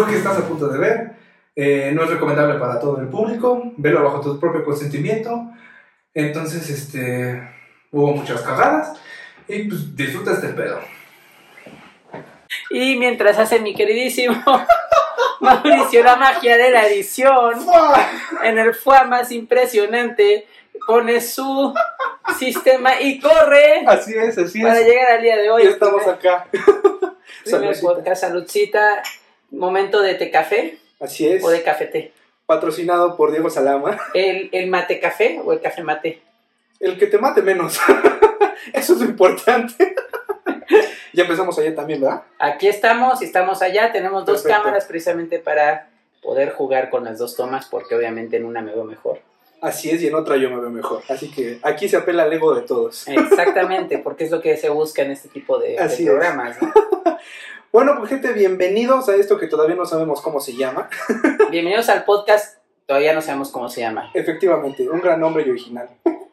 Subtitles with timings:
[0.00, 1.12] lo que estás a punto de ver.
[1.56, 3.72] Eh, no es recomendable para todo el público.
[3.76, 5.50] Velo bajo tu propio consentimiento.
[6.14, 7.42] Entonces, este,
[7.90, 8.98] hubo muchas cagadas.
[9.48, 10.80] Y pues disfruta este pedo.
[12.70, 14.34] Y mientras hace mi queridísimo
[15.40, 17.54] Mauricio la magia de la edición,
[18.42, 20.46] en el FUA más impresionante,
[20.86, 21.74] pone su
[22.38, 24.86] sistema y corre Así es, así para es.
[24.86, 25.64] llegar al día de hoy.
[25.64, 26.46] Ya estamos acá.
[27.44, 27.80] Saludcita.
[27.80, 29.02] podcast, saludcita,
[29.50, 31.42] momento de té café Así es.
[31.44, 32.12] o de café té.
[32.46, 33.98] Patrocinado por Diego Salama.
[34.14, 36.20] ¿El, el mate café o el café mate?
[36.80, 37.78] El que te mate menos.
[38.72, 39.94] Eso es lo importante.
[41.12, 42.22] ya empezamos allá también, ¿verdad?
[42.38, 43.92] Aquí estamos y estamos allá.
[43.92, 44.62] Tenemos dos Perfecto.
[44.62, 45.90] cámaras precisamente para
[46.22, 49.20] poder jugar con las dos tomas, porque obviamente en una me veo mejor.
[49.60, 51.02] Así es, y en otra yo me veo mejor.
[51.08, 53.06] Así que aquí se apela al ego de todos.
[53.08, 56.60] Exactamente, porque es lo que se busca en este tipo de, programas.
[56.62, 56.72] ¿no?
[57.72, 60.90] Bueno, pues gente, bienvenidos a esto que todavía no sabemos cómo se llama.
[61.52, 62.58] Bienvenidos al podcast.
[62.86, 64.10] Todavía no sabemos cómo se llama.
[64.12, 65.88] Efectivamente, un gran nombre y original.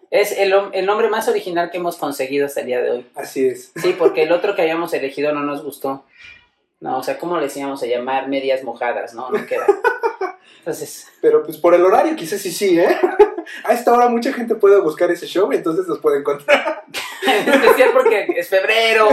[0.09, 3.05] Es el, el nombre más original que hemos conseguido hasta el día de hoy.
[3.13, 3.71] Así es.
[3.75, 6.05] Sí, porque el otro que habíamos elegido no nos gustó.
[6.79, 9.13] No, o sea, ¿cómo le decíamos a llamar medias mojadas?
[9.13, 9.67] No, no queda.
[10.57, 12.97] Entonces, Pero pues por el horario quizás sí sí, ¿eh?
[13.63, 16.83] A esta hora mucha gente puede buscar ese show y entonces los puede encontrar.
[17.27, 19.07] en especial porque es febrero,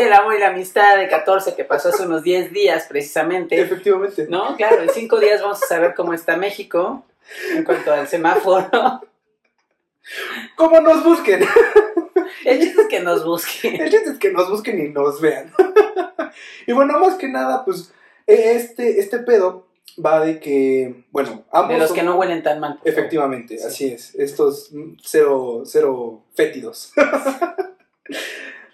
[0.00, 3.60] Día del Amor y la Amistad de 14 que pasó hace unos 10 días precisamente.
[3.60, 4.26] Efectivamente.
[4.28, 7.04] No, claro, en 5 días vamos a saber cómo está México
[7.54, 8.68] en cuanto al semáforo.
[10.56, 11.44] ¿Cómo nos busquen?
[12.44, 13.80] El chiste es que nos busquen.
[13.80, 15.52] El chiste es que nos busquen y nos vean.
[16.66, 17.92] y bueno, más que nada, pues
[18.26, 19.66] eh, este, este pedo
[20.04, 21.74] va de que, bueno, ambos...
[21.74, 22.80] De los son- que no huelen tan mal.
[22.84, 23.64] Efectivamente, Sí.
[23.66, 24.14] así es.
[24.14, 26.92] Estos mm, cero, cero fétidos.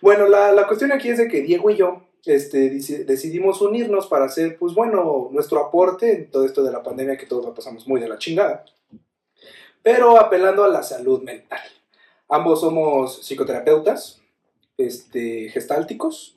[0.00, 2.70] bueno, la, la cuestión aquí es de que Diego y yo este,
[3.04, 7.26] decidimos unirnos para hacer, pues bueno, nuestro aporte en todo esto de la pandemia que
[7.26, 8.65] todos la pasamos muy de la chingada.
[9.82, 11.60] Pero apelando a la salud mental.
[12.28, 14.20] Ambos somos psicoterapeutas,
[14.76, 16.37] este, gestálticos.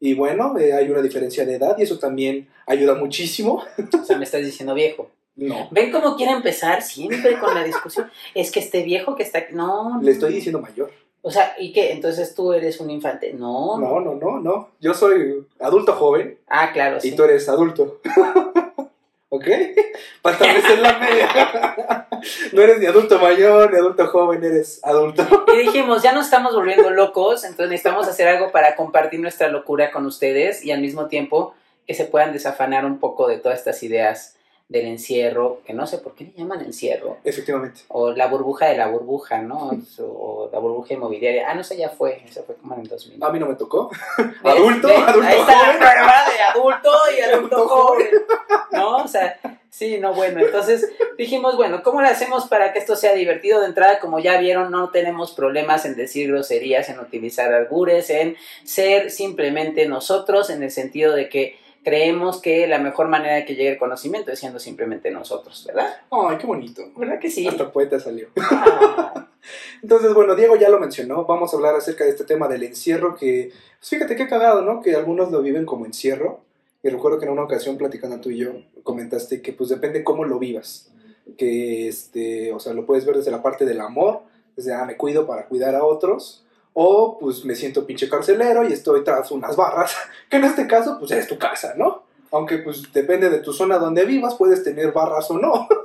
[0.00, 3.62] Y bueno, eh, hay una diferencia de edad y eso también ayuda muchísimo.
[4.02, 5.10] O sea, me estás diciendo viejo.
[5.36, 8.10] No, ¿Ven cómo quiere empezar siempre con la discusión?
[8.34, 10.00] Es que este viejo que está no.
[10.02, 10.90] le estoy diciendo mayor.
[11.22, 11.92] O sea, ¿y qué?
[11.92, 13.32] Entonces tú eres un infante.
[13.32, 13.78] No.
[13.78, 14.70] No, no, no, no.
[14.80, 17.16] Yo soy adulto joven Ah, claro, y sí.
[17.16, 18.00] tú eres adulto.
[19.32, 19.46] ¿Ok?
[20.22, 22.06] Para establecer la media.
[22.52, 25.26] No eres ni adulto mayor ni adulto joven, eres adulto.
[25.54, 29.90] Y dijimos, ya nos estamos volviendo locos, entonces necesitamos hacer algo para compartir nuestra locura
[29.90, 31.54] con ustedes y al mismo tiempo
[31.86, 34.36] que se puedan desafanar un poco de todas estas ideas
[34.70, 37.80] del encierro, que no sé por qué le llaman encierro, Efectivamente.
[37.88, 39.70] o la burbuja de la burbuja, ¿no?
[39.98, 41.50] O la burbuja inmobiliaria.
[41.50, 43.22] Ah, no sé, ya fue, eso fue como en el 2000.
[43.22, 43.90] A mí no me tocó.
[44.44, 44.98] Adulto, ¿Ves?
[45.06, 45.78] adulto Ahí está la joven.
[45.78, 48.08] prueba de adulto y adulto Adulto joven.
[48.70, 48.96] ¿No?
[48.98, 50.40] O sea, sí, no, bueno.
[50.40, 50.88] Entonces
[51.18, 53.60] dijimos, bueno, ¿cómo le hacemos para que esto sea divertido?
[53.60, 58.36] De entrada, como ya vieron, no tenemos problemas en decir groserías, en utilizar albures, en
[58.64, 63.54] ser simplemente nosotros, en el sentido de que creemos que la mejor manera de que
[63.54, 65.88] llegue el conocimiento es siendo simplemente nosotros, ¿verdad?
[66.10, 66.82] Ay, qué bonito.
[66.96, 67.46] ¿Verdad que sí?
[67.46, 68.28] Hasta poeta salió.
[68.36, 69.28] Ah,
[69.82, 71.24] Entonces, bueno, Diego ya lo mencionó.
[71.24, 74.82] Vamos a hablar acerca de este tema del encierro que, pues fíjate qué cagado, ¿no?
[74.82, 76.40] Que algunos lo viven como encierro.
[76.82, 78.52] Y recuerdo que en una ocasión platicando tú y yo
[78.82, 80.90] comentaste que pues depende cómo lo vivas.
[81.36, 84.22] Que, este, o sea, lo puedes ver desde la parte del amor,
[84.56, 86.44] desde, ah, me cuido para cuidar a otros.
[86.82, 89.94] O pues me siento pinche carcelero y estoy tras unas barras,
[90.30, 92.04] que en este caso pues es tu casa, ¿no?
[92.32, 95.68] Aunque pues depende de tu zona donde vivas, puedes tener barras o no.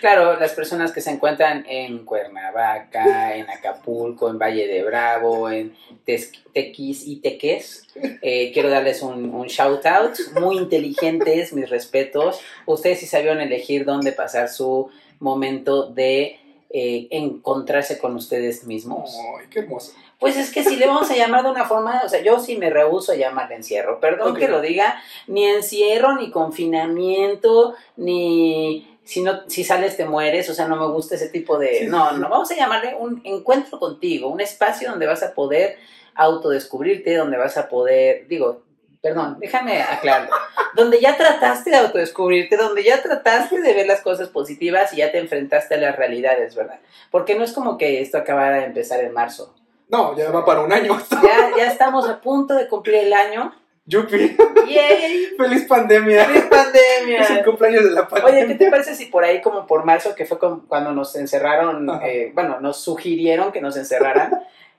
[0.00, 5.74] Claro, las personas que se encuentran en Cuernavaca, en Acapulco, en Valle de Bravo, en
[6.04, 7.86] Tequis y Teques,
[8.20, 10.12] eh, quiero darles un, un shout out.
[10.38, 12.38] Muy inteligentes, mis respetos.
[12.66, 14.90] Ustedes sí sabían elegir dónde pasar su
[15.20, 16.38] momento de
[16.76, 19.16] eh, encontrarse con ustedes mismos.
[19.38, 19.92] Ay, qué hermoso.
[20.18, 22.56] Pues es que si le vamos a llamar de una forma, o sea, yo sí
[22.56, 24.00] me rehuso a llamarle encierro.
[24.00, 30.50] Perdón que lo diga, ni encierro, ni confinamiento, ni si no, si sales te mueres,
[30.50, 31.78] o sea, no me gusta ese tipo de.
[31.78, 32.16] Sí, no, sí.
[32.18, 35.76] no, vamos a llamarle un encuentro contigo, un espacio donde vas a poder
[36.16, 38.63] autodescubrirte, donde vas a poder, digo,
[39.04, 40.34] perdón, déjame aclararlo,
[40.74, 45.12] donde ya trataste de autodescubrirte, donde ya trataste de ver las cosas positivas y ya
[45.12, 46.80] te enfrentaste a las realidades, ¿verdad?
[47.10, 49.54] Porque no es como que esto acabara de empezar en marzo.
[49.90, 50.98] No, ya va para un año.
[51.22, 53.54] Ya, ya estamos a punto de cumplir el año.
[53.84, 55.26] Yupi, ¡Yay!
[55.36, 56.24] feliz pandemia.
[56.24, 57.44] ¡Feliz Es el pandemia!
[57.44, 58.38] cumpleaños de la pandemia.
[58.38, 61.90] Oye, ¿qué te parece si por ahí como por marzo, que fue cuando nos encerraron,
[62.02, 64.32] eh, bueno, nos sugirieron que nos encerraran,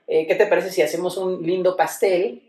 [0.08, 2.42] eh, ¿qué te parece si hacemos un lindo pastel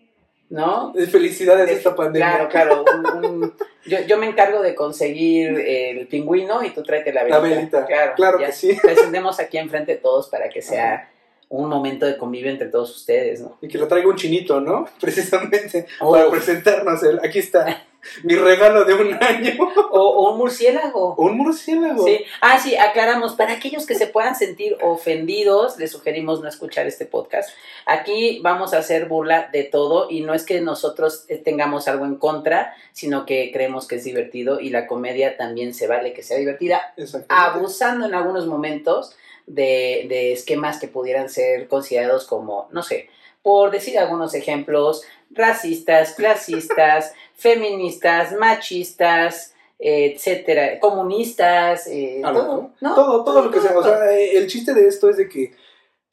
[0.49, 0.93] ¿no?
[1.11, 2.47] Felicidades de esta pandemia.
[2.49, 2.85] Claro, claro.
[3.19, 3.53] un- un-
[3.85, 7.39] yo, yo me encargo de conseguir el pingüino y tú tráete la velita.
[7.41, 7.85] La velita.
[7.85, 8.77] Claro, Claro que sí.
[8.81, 11.09] Presentemos aquí enfrente de todos para que sea
[11.49, 13.57] un momento de convivio entre todos ustedes, ¿no?
[13.61, 14.85] Y que lo traiga un chinito, ¿no?
[14.99, 16.11] Precisamente Oh.
[16.11, 17.01] para presentarnos.
[17.03, 17.85] El, aquí está
[18.23, 19.53] mi regalo de un año.
[19.91, 21.15] O, o un murciélago.
[21.15, 22.05] Un murciélago.
[22.05, 22.23] Sí.
[22.41, 23.33] Ah, sí, aclaramos.
[23.33, 27.49] Para aquellos que se puedan sentir ofendidos, les sugerimos no escuchar este podcast.
[27.85, 32.05] Aquí vamos a hacer burla de todo y no es que nosotros eh, tengamos algo
[32.05, 36.23] en contra, sino que creemos que es divertido y la comedia también se vale que
[36.23, 36.93] sea divertida,
[37.29, 39.15] abusando en algunos momentos
[39.45, 43.09] de, de esquemas que pudieran ser considerados como, no sé,
[43.47, 52.93] por decir algunos ejemplos, racistas, clasistas, feministas, machistas, etcétera, comunistas, eh, Ah, todo, ¿no?
[52.93, 53.77] Todo, todo lo que sea.
[53.77, 55.53] O sea, el chiste de esto es de que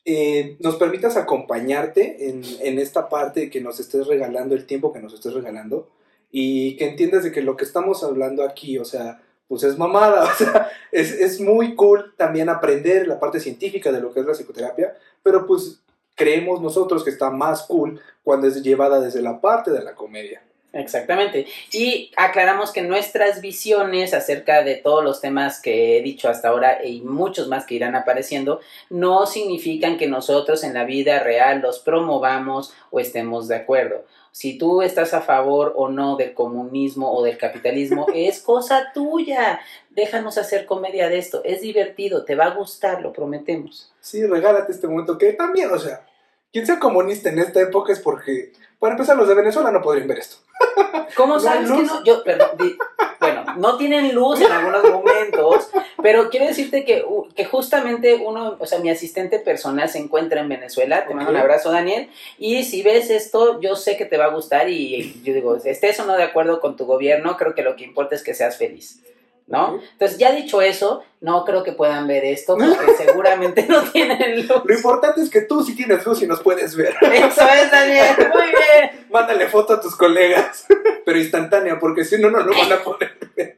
[0.04, 5.00] eh, nos permitas acompañarte en, en esta parte que nos estés regalando, el tiempo que
[5.00, 5.90] nos estés regalando,
[6.30, 10.22] y que entiendas de que lo que estamos hablando aquí, o sea, pues es mamada,
[10.32, 14.26] o sea, es, es muy cool también aprender la parte científica de lo que es
[14.26, 15.80] la psicoterapia, pero pues
[16.14, 20.42] creemos nosotros que está más cool cuando es llevada desde la parte de la comedia.
[20.74, 21.46] Exactamente.
[21.72, 26.84] Y aclaramos que nuestras visiones acerca de todos los temas que he dicho hasta ahora
[26.84, 28.60] y muchos más que irán apareciendo
[28.90, 34.04] no significan que nosotros en la vida real los promovamos o estemos de acuerdo.
[34.32, 39.60] Si tú estás a favor o no del comunismo o del capitalismo, es cosa tuya.
[39.90, 41.42] Déjanos hacer comedia de esto.
[41.44, 43.92] Es divertido, te va a gustar, lo prometemos.
[44.00, 46.04] Sí, regálate este momento que también, o sea,
[46.52, 50.08] quien sea comunista en esta época es porque, para empezar, los de Venezuela no podrían
[50.08, 50.36] ver esto.
[51.16, 52.04] ¿Cómo ¿No sabes que no?
[52.04, 52.76] Yo, perdón, di-
[53.20, 55.70] bueno, no tienen luz en algunos momentos,
[56.02, 57.04] pero quiero decirte que,
[57.34, 61.36] que justamente uno, o sea, mi asistente personal se encuentra en Venezuela, te mando un
[61.38, 65.32] abrazo, Daniel, y si ves esto, yo sé que te va a gustar y yo
[65.32, 68.22] digo, estés o no de acuerdo con tu gobierno, creo que lo que importa es
[68.22, 69.00] que seas feliz.
[69.46, 69.78] ¿No?
[69.92, 74.62] Entonces, ya dicho eso, no creo que puedan ver esto porque seguramente no tienen luz.
[74.64, 76.94] Lo importante es que tú sí tienes luz y nos puedes ver.
[77.02, 79.06] Eso es, Daniel, muy bien.
[79.10, 80.66] Mándale foto a tus colegas,
[81.04, 83.56] pero instantánea, porque si no, no lo van a poder ver.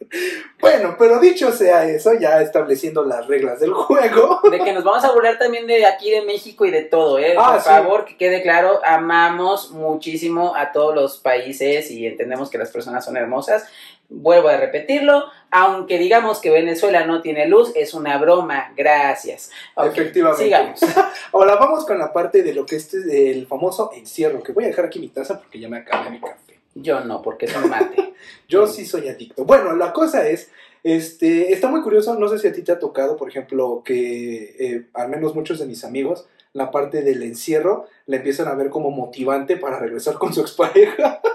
[0.61, 4.41] Bueno, pero dicho sea eso, ya estableciendo las reglas del juego.
[4.51, 7.35] De que nos vamos a burlar también de aquí de México y de todo, ¿eh?
[7.39, 7.69] Ah, Por sí.
[7.69, 13.05] favor, que quede claro, amamos muchísimo a todos los países y entendemos que las personas
[13.05, 13.67] son hermosas.
[14.09, 15.25] Vuelvo a repetirlo,
[15.59, 19.51] aunque digamos que Venezuela no tiene luz, es una broma, gracias.
[19.75, 20.45] Efectivamente.
[20.45, 20.81] Sigamos.
[21.33, 24.65] Ahora vamos con la parte de lo que este es el famoso encierro, que voy
[24.65, 26.61] a dejar aquí mi taza porque ya me acabé mi café.
[26.75, 28.13] Yo no, porque es un mate.
[28.51, 29.47] Yo sí soy adicto.
[29.47, 30.51] Bueno, la cosa es,
[30.83, 34.57] este, está muy curioso, no sé si a ti te ha tocado, por ejemplo, que
[34.59, 38.69] eh, al menos muchos de mis amigos, la parte del encierro la empiezan a ver
[38.69, 41.23] como motivante para regresar con su expareja.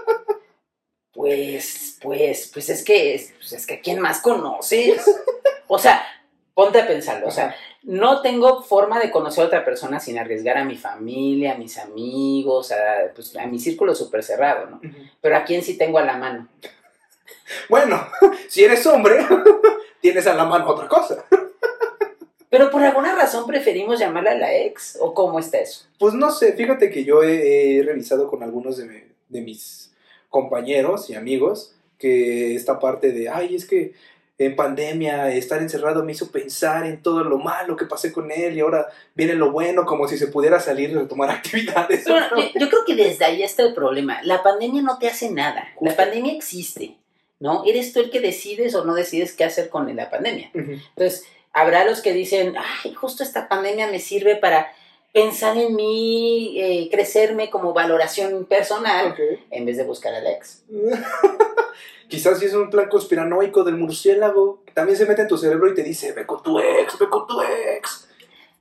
[1.13, 5.03] Pues, pues, pues es que, es, pues es que ¿a quién más conoces?
[5.67, 6.01] O sea,
[6.53, 10.57] ponte a pensarlo, o sea, no tengo forma de conocer a otra persona sin arriesgar
[10.57, 14.81] a mi familia, a mis amigos, a, pues, a mi círculo súper cerrado, ¿no?
[15.21, 16.47] Pero a quién sí tengo a la mano.
[17.69, 18.07] Bueno,
[18.47, 19.25] si eres hombre,
[20.01, 21.25] tienes a la mano otra cosa.
[22.49, 25.87] Pero por alguna razón preferimos llamarla la ex, ¿o cómo está eso?
[25.97, 29.90] Pues no sé, fíjate que yo he, he revisado con algunos de, de mis
[30.31, 33.93] compañeros y amigos que esta parte de, ay, es que
[34.39, 38.57] en pandemia estar encerrado me hizo pensar en todo lo malo que pasé con él
[38.57, 42.05] y ahora viene lo bueno, como si se pudiera salir y retomar actividades.
[42.05, 44.19] Pero yo, yo creo que desde ahí está el problema.
[44.23, 45.67] La pandemia no te hace nada.
[45.79, 46.97] La pandemia existe,
[47.39, 47.63] ¿no?
[47.65, 50.49] Eres tú el que decides o no decides qué hacer con la pandemia.
[50.55, 50.71] Ujú.
[50.71, 54.71] Entonces, habrá los que dicen, ay, justo esta pandemia me sirve para
[55.11, 59.15] pensar en mí, eh, crecerme como valoración personal,
[59.49, 60.63] en vez de buscar al ex.
[62.07, 65.73] Quizás si es un plan conspiranoico del murciélago, también se mete en tu cerebro y
[65.73, 68.09] te dice, ve con tu ex, ve con tu ex.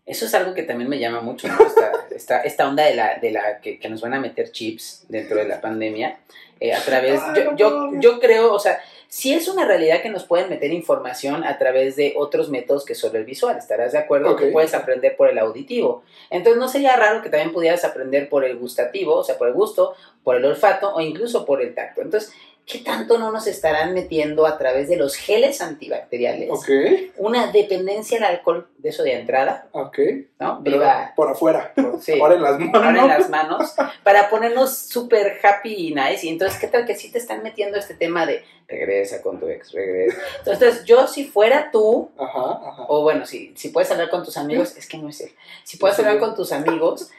[0.06, 1.58] Eso es algo que también me llama mucho, ¿no?
[1.64, 5.04] esta, esta, esta onda de la, de la que, que nos van a meter chips
[5.08, 6.18] dentro de la pandemia.
[6.60, 7.20] eh, a través,
[7.56, 11.58] yo, yo, creo, o sea, sí es una realidad que nos pueden meter información a
[11.58, 14.36] través de otros métodos que solo el visual, ¿estarás de acuerdo?
[14.36, 16.02] Que puedes aprender por el auditivo.
[16.28, 19.54] Entonces no sería raro que también pudieras aprender por el gustativo, o sea, por el
[19.54, 22.02] gusto, por el olfato o incluso por el tacto.
[22.02, 22.32] Entonces,
[22.70, 26.48] ¿qué tanto no nos estarán metiendo a través de los geles antibacteriales?
[26.50, 26.68] Ok,
[27.16, 29.98] Una dependencia al alcohol, de eso de entrada, ok.
[30.38, 30.60] ¿no?
[30.60, 31.12] Viva.
[31.16, 31.72] por afuera.
[32.00, 32.18] Sí.
[32.20, 32.74] Ahora en las manos.
[32.74, 33.74] ahora en las manos
[34.04, 36.26] para ponernos súper happy y nice.
[36.26, 39.48] Y entonces, ¿qué tal que sí te están metiendo este tema de regresa con tu
[39.48, 40.16] ex, regresa?
[40.38, 42.84] Entonces, yo si fuera tú, Ajá, ajá.
[42.88, 45.30] o bueno, si, si puedes hablar con tus amigos, es que no es él.
[45.64, 46.02] Si puedes Sí.
[46.02, 47.10] hablar con tus amigos,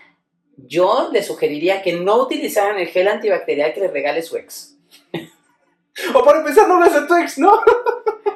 [0.58, 4.71] yo le sugeriría que no utilizaran el gel antibacterial que le regale su ex.
[6.14, 7.62] O para empezar, no lo hace tu ex, ¿no?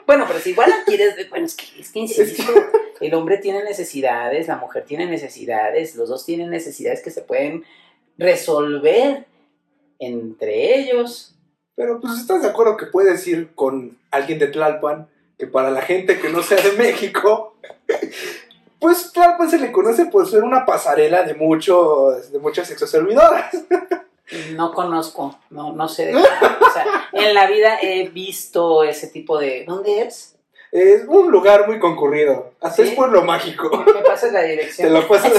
[0.05, 2.43] Bueno, pero si igual la quieres, bueno, es que, es que insisto,
[2.99, 7.63] el hombre tiene necesidades, la mujer tiene necesidades, los dos tienen necesidades que se pueden
[8.17, 9.25] resolver
[9.99, 11.35] entre ellos.
[11.75, 15.81] Pero pues estás de acuerdo que puedes ir con alguien de Tlalpan, que para la
[15.81, 17.55] gente que no sea de México,
[18.79, 23.53] pues Tlalpan se le conoce por ser una pasarela de muchos, de muchas sexoservidoras.
[24.55, 26.13] No conozco, no, no sé de
[26.75, 29.65] sea, en la vida he visto ese tipo de.
[29.67, 30.35] ¿Dónde es?
[30.71, 32.51] Es un lugar muy concurrido.
[32.61, 32.89] Hasta ¿Sí?
[32.89, 33.69] es pueblo mágico.
[33.93, 34.93] Me pasas la Te dirección.
[34.93, 35.29] lo paso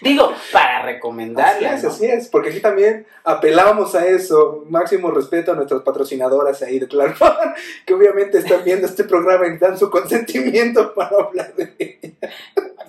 [0.00, 1.74] Digo, para Así recomendarla.
[1.74, 1.90] es, ¿no?
[1.90, 6.86] así es, porque aquí también apelamos a eso, máximo respeto a nuestras patrocinadoras ahí de
[6.86, 7.54] Tlalpan,
[7.86, 12.30] que obviamente están viendo este programa y dan su consentimiento para hablar de ella.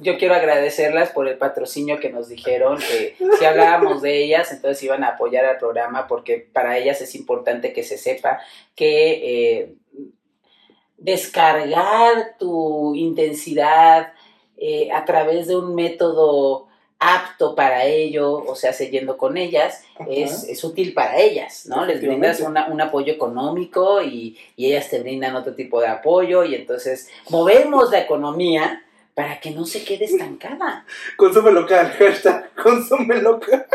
[0.01, 4.82] Yo quiero agradecerlas por el patrocinio que nos dijeron, que si hablábamos de ellas, entonces
[4.84, 8.39] iban a apoyar al programa, porque para ellas es importante que se sepa
[8.75, 9.75] que eh,
[10.98, 14.13] descargar tu intensidad
[14.58, 16.69] eh, a través de un método
[17.00, 21.86] apto para ello, o sea, yendo con ellas, es, es útil para ellas, ¿no?
[21.86, 26.44] Les brindas una- un apoyo económico y, y ellas te brindan otro tipo de apoyo
[26.44, 28.84] y entonces movemos la economía
[29.15, 30.86] para que no se quede estancada.
[31.18, 33.65] Consume local, hashtag consume local.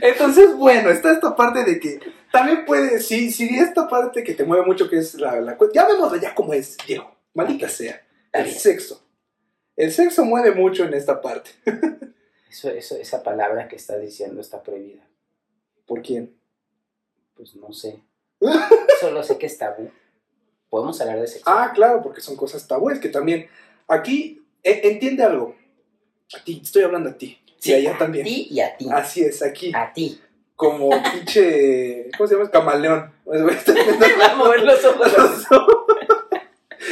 [0.00, 2.00] Entonces, bueno, está esta parte de que
[2.32, 6.20] también puede, sí, sí, esta parte que te mueve mucho, que es la, ya vemos
[6.20, 8.02] ya como es, Diego, maldita sea,
[8.32, 9.02] el sexo.
[9.76, 11.50] El sexo mueve mucho en esta parte.
[12.50, 15.02] Eso, eso, esa palabra que estás diciendo está prohibida.
[15.86, 16.32] ¿Por quién?
[17.34, 18.00] Pues no sé.
[19.00, 19.90] Solo sé que es tabú.
[20.70, 21.44] Podemos hablar de sexo.
[21.50, 23.48] Ah, claro, porque son cosas tabúes que también,
[23.88, 25.56] aquí, e- entiende algo,
[26.32, 28.24] a ti, estoy hablando a ti, y allá a también.
[28.24, 28.86] ti y a ti.
[28.92, 30.20] Así es, aquí, A ti.
[30.54, 32.50] como pinche, ¿cómo se llama?
[32.52, 33.12] Camaleón.
[33.26, 35.12] Va a mover los ojos.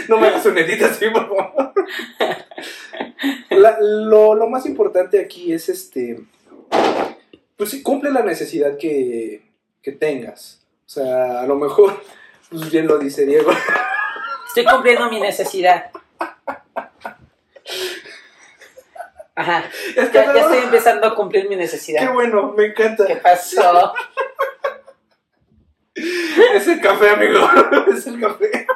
[0.08, 1.72] No me hagas un edit así, por favor.
[3.50, 6.20] La- lo, lo más importante aquí es este.
[7.56, 9.42] Pues sí, cumple la necesidad que,
[9.82, 10.60] que tengas.
[10.86, 12.02] O sea, a lo mejor,
[12.50, 13.50] pues bien lo dice Diego.
[14.48, 15.90] Estoy cumpliendo mi necesidad.
[19.34, 19.64] Ajá.
[19.96, 22.12] Es que Ya, ya estoy empezando a cumplir mi Qué necesidad.
[22.12, 23.06] bueno, me encanta.
[23.06, 23.92] ¿Qué pasó?
[25.94, 27.38] Es el café, amigo.
[27.94, 28.66] Es el café.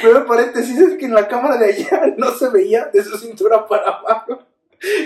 [0.00, 3.66] Pero paréntesis, es que en la cámara de allá no se veía de su cintura
[3.66, 4.46] para abajo.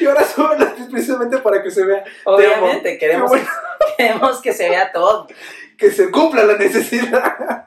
[0.00, 2.02] Y ahora sube la precisamente para que se vea.
[2.24, 3.46] Obviamente, queremos, bueno.
[3.96, 5.26] queremos que se vea todo.
[5.76, 7.64] que se cumpla la necesidad.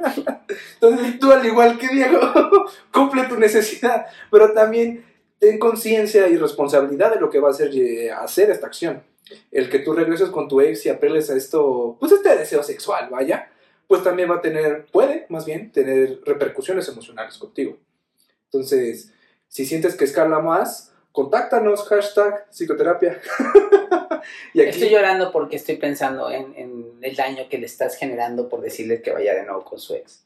[0.73, 2.19] Entonces tú, al igual que Diego,
[2.91, 5.05] cumple tu necesidad, pero también
[5.37, 9.03] ten conciencia y responsabilidad de lo que va a hacer, eh, hacer esta acción.
[9.51, 13.09] El que tú regreses con tu ex y apeles a esto, pues este deseo sexual,
[13.11, 13.51] vaya,
[13.89, 17.79] pues también va a tener, puede más bien, tener repercusiones emocionales contigo.
[18.45, 19.11] Entonces,
[19.47, 23.19] si sientes que escala más, contáctanos, hashtag psicoterapia.
[24.53, 28.47] y aquí, Estoy llorando porque estoy pensando en, en el daño que le estás generando
[28.47, 30.23] por decirle que vaya de nuevo con su ex.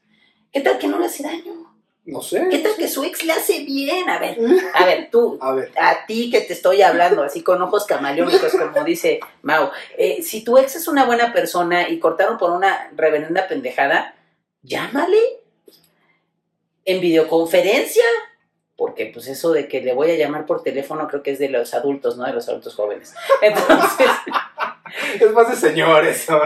[0.52, 1.73] ¿Qué tal que no le hace daño?
[2.06, 2.48] No sé.
[2.50, 4.08] ¿Qué tal que su ex le hace bien?
[4.10, 4.38] A ver,
[4.74, 8.52] a ver, tú, A ver, a ti que te estoy hablando así con ojos camaleónicos,
[8.52, 12.90] como dice Mau, eh, si tu ex es una buena persona y cortaron por una
[12.94, 14.14] reverenda pendejada,
[14.62, 15.18] llámale
[16.84, 18.04] en videoconferencia.
[18.76, 21.48] Porque pues eso de que le voy a llamar por teléfono creo que es de
[21.48, 22.26] los adultos, ¿no?
[22.26, 23.14] De los adultos jóvenes.
[23.40, 24.08] Entonces,
[25.20, 26.28] es más de señores.
[26.28, 26.40] ¿no?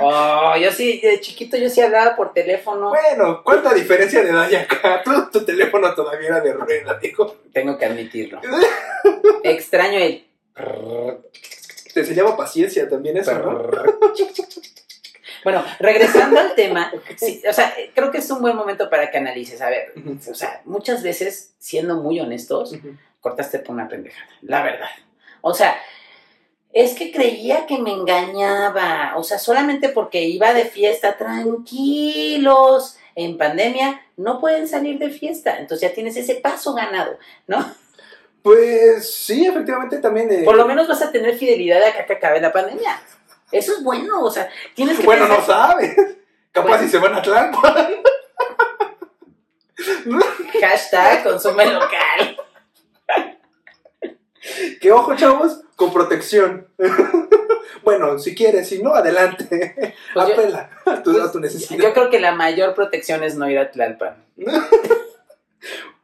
[0.00, 2.90] oh, yo sí, de chiquito yo sí hablaba por teléfono.
[2.90, 5.02] Bueno, ¿cuánta diferencia de edad hay acá?
[5.02, 7.36] Tu, tu teléfono todavía era de rueda, dijo.
[7.52, 8.40] Tengo que admitirlo.
[9.42, 10.26] Extraño el...
[11.92, 13.68] Te enseñaba paciencia también eso, ¿no?
[15.44, 19.18] Bueno, regresando al tema, sí, o sea, creo que es un buen momento para que
[19.18, 19.60] analices.
[19.60, 19.92] A ver,
[20.28, 22.74] o sea, muchas veces, siendo muy honestos,
[23.20, 24.88] cortaste por una pendejada, la verdad.
[25.42, 25.76] O sea,
[26.74, 33.38] es que creía que me engañaba, o sea, solamente porque iba de fiesta, tranquilos, en
[33.38, 37.16] pandemia no pueden salir de fiesta, entonces ya tienes ese paso ganado,
[37.46, 37.64] ¿no?
[38.42, 40.30] Pues sí, efectivamente también.
[40.32, 43.00] eh, Por lo menos vas a tener fidelidad de acá que acabe la pandemia.
[43.52, 45.94] Eso es bueno, o sea, tienes que Bueno, no sabes.
[46.50, 46.84] Capaz Bueno.
[46.84, 47.86] si se van a Tlalpan.
[50.60, 52.33] Hashtag consume local.
[54.80, 56.68] que ojo, chavos, con protección.
[57.82, 59.94] bueno, si quieres, si no, adelante.
[60.14, 61.92] Pues yo- Apela a tu, a tu Yo necesidad.
[61.92, 64.24] creo que la mayor protección es no ir a Tlalpan.
[64.36, 64.64] Bueno,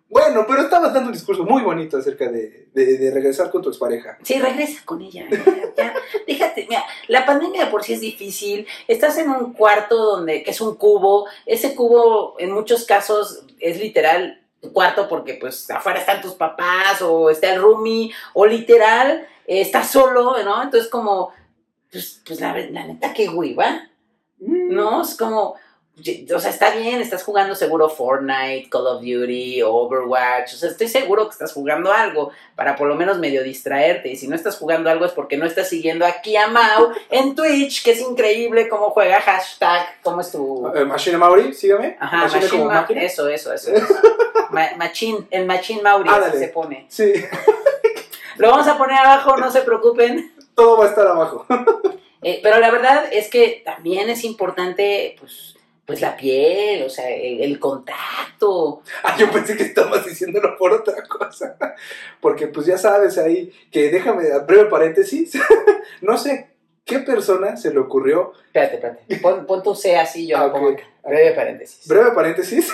[0.08, 3.68] Bueno, pero estabas dando un discurso muy bonito acerca de, de, de regresar con tu
[3.68, 4.18] expareja.
[4.24, 5.24] Sí, regresa con ella.
[5.30, 5.44] Ya,
[5.76, 5.94] ya.
[6.26, 8.66] Déjate, mira, la pandemia de por sí es difícil.
[8.88, 11.28] Estás en un cuarto donde, que es un cubo.
[11.46, 17.00] Ese cubo, en muchos casos, es literal tu cuarto porque pues afuera están tus papás
[17.02, 20.62] o está el roomie o literal eh, estás solo, ¿no?
[20.62, 21.32] Entonces como,
[21.90, 23.88] pues, pues la, la neta que hueva,
[24.38, 25.02] ¿no?
[25.02, 25.56] Es como,
[26.34, 30.88] o sea, está bien, estás jugando seguro Fortnite, Call of Duty, Overwatch, o sea, estoy
[30.88, 34.08] seguro que estás jugando algo para por lo menos medio distraerte.
[34.10, 37.34] Y si no estás jugando algo es porque no estás siguiendo aquí a Mau en
[37.34, 40.70] Twitch, que es increíble cómo juega hashtag, ¿cómo es tu...?
[40.74, 41.96] Eh, Machine Mauri, sígame.
[42.00, 43.02] Ajá, Machine Machine como Ma- máquina.
[43.02, 43.72] eso, eso, eso.
[43.74, 43.86] eso.
[44.50, 46.38] Ma- Machine, el Machine Mauri así Ándale.
[46.38, 46.86] se pone.
[46.88, 47.12] Sí,
[48.36, 50.32] Lo vamos a poner abajo, no se preocupen.
[50.54, 51.46] todo va a estar abajo.
[52.22, 55.56] Eh, pero la verdad es que también es importante, pues,
[55.86, 58.82] pues la piel, o sea, el, el contacto.
[59.02, 61.56] Ah, yo pensé que estabas diciéndolo por otra cosa.
[62.20, 65.32] Porque pues ya sabes ahí que déjame, breve paréntesis,
[66.02, 66.50] no sé
[66.84, 69.16] qué persona se le ocurrió, Espérate, espérate.
[69.16, 70.76] Pon, pon tu C así, yo Ah, pongo.
[71.02, 71.88] Breve paréntesis.
[71.88, 72.70] breve paréntesis,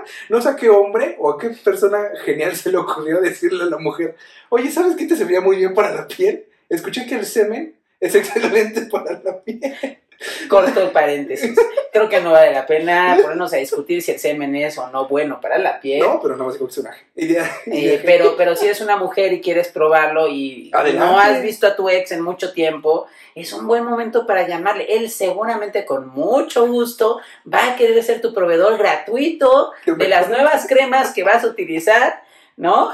[0.28, 3.66] no sé a qué hombre o a qué persona genial se le ocurrió decirle a
[3.66, 4.16] la mujer,
[4.48, 6.46] oye, ¿sabes qué te servía muy bien para la piel?
[6.68, 9.98] Escuché que el semen es excelente para la piel.
[10.48, 11.58] Corto el paréntesis.
[11.92, 15.06] Creo que no vale la pena ponernos a discutir si el semen es o no
[15.08, 16.00] bueno para la piel.
[16.00, 17.50] No, pero nada más que es una idea.
[17.66, 21.06] Eh, pero, pero si eres una mujer y quieres probarlo y Adelante.
[21.06, 24.86] no has visto a tu ex en mucho tiempo, es un buen momento para llamarle.
[24.88, 27.20] Él seguramente con mucho gusto
[27.52, 32.22] va a querer ser tu proveedor gratuito de las nuevas cremas que vas a utilizar,
[32.56, 32.92] ¿no?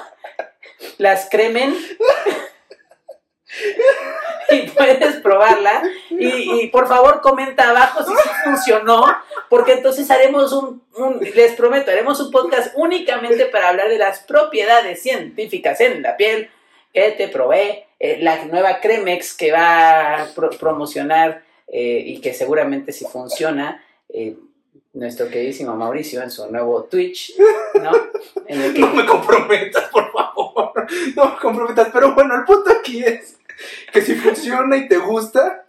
[0.98, 1.74] Las cremen.
[5.38, 5.82] y puedes probarla.
[6.10, 9.06] Y, y por favor comenta abajo si sí funcionó,
[9.48, 14.20] porque entonces haremos un, un- les prometo, haremos un podcast únicamente para hablar de las
[14.20, 16.50] propiedades científicas en la piel
[16.92, 22.34] que te probé, eh, la nueva Cremex que va a pro- promocionar eh, y que
[22.34, 23.84] seguramente si funciona.
[24.08, 24.34] eh,
[24.94, 27.34] nuestro queridísimo Mauricio en su nuevo Twitch,
[27.80, 27.92] ¿no?
[28.46, 30.86] En el que No me comprometas, por favor.
[31.14, 31.88] No me comprometas.
[31.92, 33.37] Pero bueno, el punto aquí es
[33.92, 35.64] que si funciona y te gusta,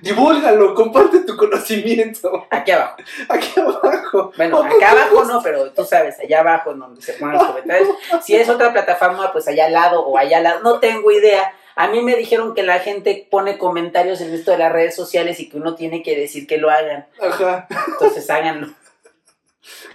[0.00, 2.46] divúlgalo, comparte tu conocimiento.
[2.50, 2.96] aquí abajo.
[3.28, 4.32] Aquí abajo.
[4.36, 7.46] Bueno, O acá abajo no, pero tú sabes, allá abajo en donde se ponen los
[7.46, 7.88] comentarios.
[8.22, 11.54] Si es otra plataforma, pues allá al lado o allá al lado, no tengo idea.
[11.74, 15.40] A mí me dijeron que la gente pone comentarios en esto de las redes sociales
[15.40, 17.06] y que uno tiene que decir que lo hagan.
[17.20, 17.66] Ajá.
[17.88, 18.68] Entonces háganlo.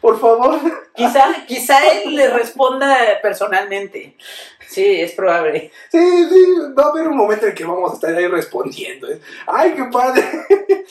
[0.01, 0.59] Por favor.
[0.95, 4.15] Quizá, quizá él le responda personalmente.
[4.67, 5.71] Sí, es probable.
[5.89, 5.97] Sí,
[6.29, 6.45] sí,
[6.77, 9.09] va a haber un momento en que vamos a estar ahí respondiendo.
[9.09, 9.19] ¿eh?
[9.45, 10.23] Ay, qué padre.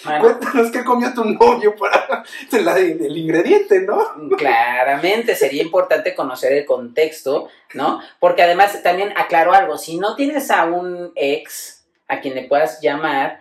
[0.05, 3.99] Bueno, Cuéntanos qué comió tu novio para la- el ingrediente, ¿no?
[4.37, 8.01] claramente sería importante conocer el contexto, ¿no?
[8.21, 12.81] Porque además también aclaro algo, si no tienes a un ex a quien le puedas
[12.81, 13.41] llamar,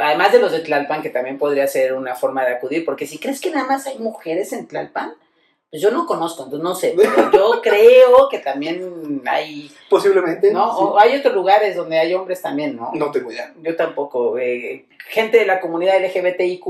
[0.00, 3.18] además de los de Tlalpan, que también podría ser una forma de acudir, porque si
[3.18, 5.14] crees que nada más hay mujeres en Tlalpan,
[5.74, 10.52] pues yo no conozco, entonces no sé, pero yo creo que también hay, Posiblemente.
[10.52, 10.70] ¿no?
[10.70, 10.76] sí.
[10.78, 12.92] O hay otros lugares donde hay hombres también, ¿no?
[12.94, 13.52] No tengo idea.
[13.60, 14.38] Yo tampoco.
[14.38, 16.64] eh, gente de la comunidad LGBTIQ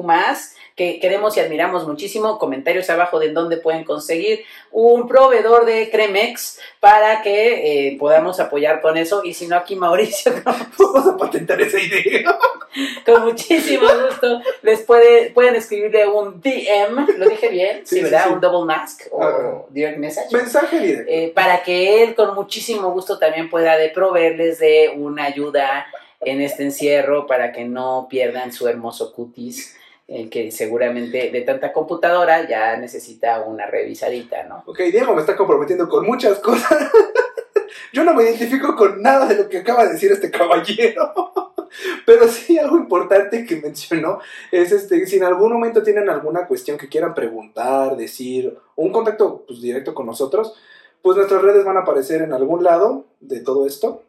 [0.75, 2.39] que queremos y admiramos muchísimo.
[2.39, 4.41] Comentarios abajo de en dónde pueden conseguir
[4.73, 9.23] un proveedor de Cremex para que eh, podamos apoyar con eso.
[9.25, 12.37] Y si no, aquí Mauricio, Vamos a patentar esa idea.
[13.07, 17.19] con muchísimo gusto, les puede, pueden escribirle un DM.
[17.19, 17.87] ¿Lo dije bien?
[17.87, 18.25] Sí, Sí, sí, ¿verdad?
[18.27, 18.33] sí.
[18.33, 19.63] Un double mask o Ajá.
[19.71, 20.35] direct message.
[20.37, 21.11] Mensaje directo.
[21.13, 25.87] Eh, para que él con muchísimo gusto también pueda de proveerles de una ayuda
[26.21, 29.77] en este encierro para que no pierdan su hermoso cutis,
[30.09, 34.63] eh, que seguramente de tanta computadora ya necesita una revisadita, ¿no?
[34.67, 36.91] Ok, Diego me está comprometiendo con muchas cosas.
[37.93, 41.13] Yo no me identifico con nada de lo que acaba de decir este caballero.
[42.07, 46.79] Pero sí, algo importante que mencionó es este, si en algún momento tienen alguna cuestión
[46.79, 50.55] que quieran preguntar, decir, un contacto pues, directo con nosotros,
[51.03, 54.05] pues nuestras redes van a aparecer en algún lado de todo esto.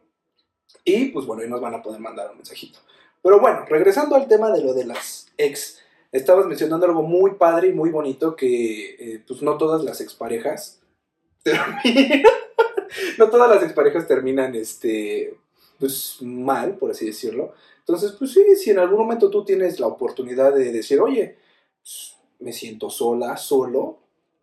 [0.84, 2.78] Y pues bueno, ahí nos van a poder mandar un mensajito.
[3.22, 5.80] Pero bueno, regresando al tema de lo de las ex,
[6.12, 10.80] estabas mencionando algo muy padre y muy bonito que eh, pues no todas las exparejas
[11.42, 12.22] terminan,
[13.18, 15.36] no todas las exparejas terminan este
[15.78, 17.54] pues mal, por así decirlo.
[17.80, 21.36] Entonces, pues sí, si en algún momento tú tienes la oportunidad de decir, oye,
[21.82, 23.98] pues, me siento sola, solo,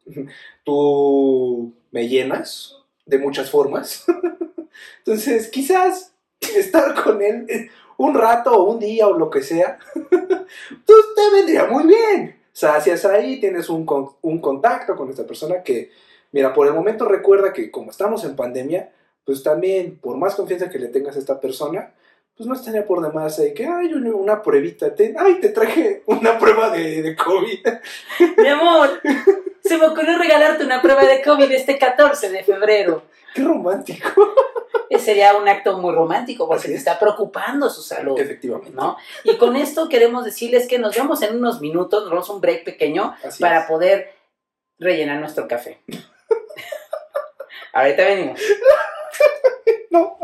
[0.64, 4.06] tú me llenas de muchas formas.
[5.00, 6.14] Entonces, quizás
[6.56, 11.66] estar con él un rato o un día o lo que sea, pues te vendría
[11.66, 12.38] muy bien.
[12.48, 13.86] O sea, si es ahí, tienes un,
[14.22, 15.92] un contacto con esta persona que
[16.34, 18.92] Mira, por el momento recuerda que como estamos en pandemia,
[19.26, 21.94] pues también, por más confianza que le tengas a esta persona,
[22.36, 26.04] pues no estaría por demás de que, ay, una, una pruebita, te, ay, te traje
[26.08, 27.60] una prueba de, de COVID.
[28.38, 29.02] Mi amor,
[29.64, 33.04] se me ocurrió regalarte una prueba de COVID este 14 de febrero.
[33.36, 34.34] Qué romántico.
[34.90, 36.80] Ese sería un acto muy romántico porque te es.
[36.80, 38.20] está preocupando su salud.
[38.20, 38.76] Efectivamente.
[38.76, 38.98] ¿no?
[39.24, 42.42] Y con esto queremos decirles que nos vemos en unos minutos, nos vamos a un
[42.42, 43.68] break pequeño Así para es.
[43.68, 44.12] poder
[44.78, 45.82] rellenar nuestro café.
[47.74, 48.40] Ahorita venimos.
[49.92, 50.18] No.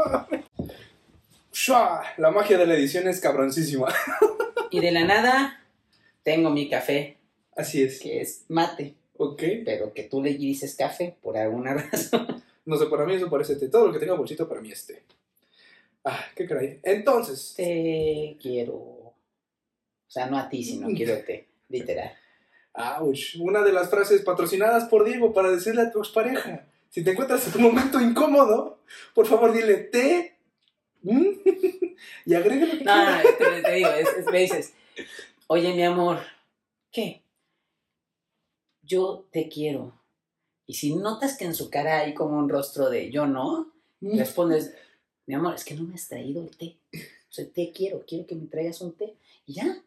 [2.17, 3.93] La magia de la edición es cabroncísima.
[4.71, 5.63] Y de la nada
[6.23, 7.17] tengo mi café,
[7.56, 7.99] Así es.
[7.99, 9.43] que es mate, Ok.
[9.65, 12.43] pero que tú le dices café por alguna razón.
[12.65, 13.67] No sé, para mí eso parece té.
[13.67, 15.04] Todo lo que tenga bolsito para mí es té.
[16.06, 16.80] Ah, qué caray.
[16.84, 18.73] Entonces, Te quiero.
[18.75, 19.15] O
[20.08, 22.12] sea, no a ti, sino quiero te, literal.
[22.73, 26.65] ouch, una de las frases patrocinadas por Diego para decirle a tu expareja.
[26.89, 28.80] Si te encuentras en un momento incómodo,
[29.13, 30.38] por favor dile té.
[31.02, 31.21] ¿Mm?
[32.25, 34.73] y que No, no, te, te digo, es- es- me dices,
[35.47, 36.19] oye mi amor,
[36.91, 37.21] ¿qué?
[38.82, 39.93] Yo te quiero.
[40.65, 43.71] Y si notas que en su cara hay como un rostro de yo no,
[44.02, 44.17] Mm.
[44.17, 44.73] respondes,
[45.25, 46.78] mi amor, es que no me has traído el té.
[46.93, 49.13] O sea, te quiero, quiero que me traigas un té.
[49.45, 49.84] Y ya,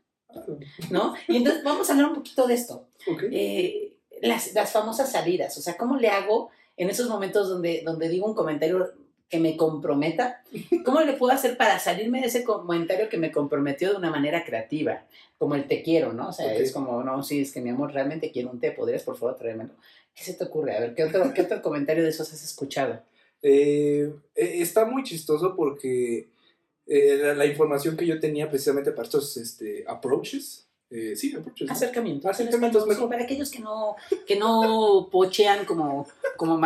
[0.90, 1.14] ¿no?
[1.28, 2.86] Y entonces vamos a hablar un poquito de esto.
[3.30, 8.08] Eh, las, las famosas salidas, o sea, ¿cómo le hago en esos momentos donde, donde
[8.08, 8.92] digo un comentario
[9.28, 10.42] que me comprometa?
[10.84, 14.44] ¿Cómo le puedo hacer para salirme de ese comentario que me comprometió de una manera
[14.44, 15.04] creativa?
[15.38, 16.28] Como el te quiero, ¿no?
[16.28, 16.60] O sea, Ok.
[16.60, 19.36] es como, no, sí, es que mi amor, realmente quiero un té, ¿podrías por favor
[19.36, 19.70] traérmelo?
[20.14, 20.76] ¿Qué se te ocurre?
[20.76, 23.02] A ver, ¿qué otro, qué otro comentario de esos has escuchado?
[23.40, 26.28] Eh, eh, está muy chistoso porque
[26.86, 31.70] eh, la, la información que yo tenía precisamente para estos este, approaches, eh, sí, approaches.
[31.70, 32.30] Acercamientos.
[32.30, 33.08] Acercamientos Sí, mejor.
[33.08, 36.60] para aquellos que no, que no pochean como, como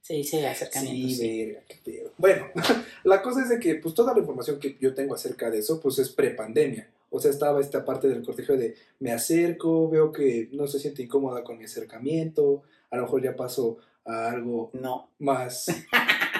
[0.00, 1.12] se dice acercamientos.
[1.12, 1.44] Sí, sí.
[1.44, 2.10] verga, qué pedo.
[2.16, 2.46] Bueno,
[3.04, 5.80] la cosa es de que pues toda la información que yo tengo acerca de eso
[5.80, 6.88] pues es prepandemia.
[7.10, 11.02] O sea, estaba esta parte del cortejo de me acerco, veo que no se siente
[11.02, 15.66] incómoda con mi acercamiento, a lo mejor ya paso a algo No, más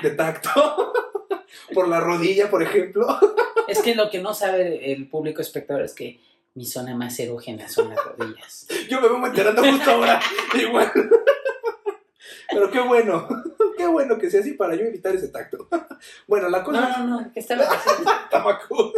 [0.03, 0.51] de tacto.
[1.75, 3.07] Por la rodilla, por ejemplo.
[3.69, 6.21] Es que lo que no sabe el público espectador es que
[6.57, 8.67] mi zona más erógena son las rodillas.
[8.89, 10.21] Yo me vengo enterando justo ahora.
[10.55, 10.91] Igual.
[12.51, 13.29] Pero qué bueno.
[13.77, 15.69] Qué bueno que sea así para yo evitar ese tacto.
[16.27, 18.11] Bueno, la cosa No, no, no, ¿qué estaba haciendo?
[18.31, 18.93] Tamacu.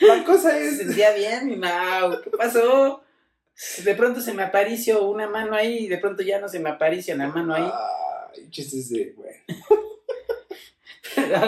[0.00, 0.78] La cosa Se es.
[0.78, 2.20] sentía bien, mi Mau.
[2.22, 3.02] ¿Qué pasó?
[3.84, 6.70] De pronto se me apareció una mano ahí y de pronto ya no se me
[6.70, 7.70] apareció una mano ahí.
[8.34, 9.14] Ay, chistes de.
[9.16, 9.38] Bueno.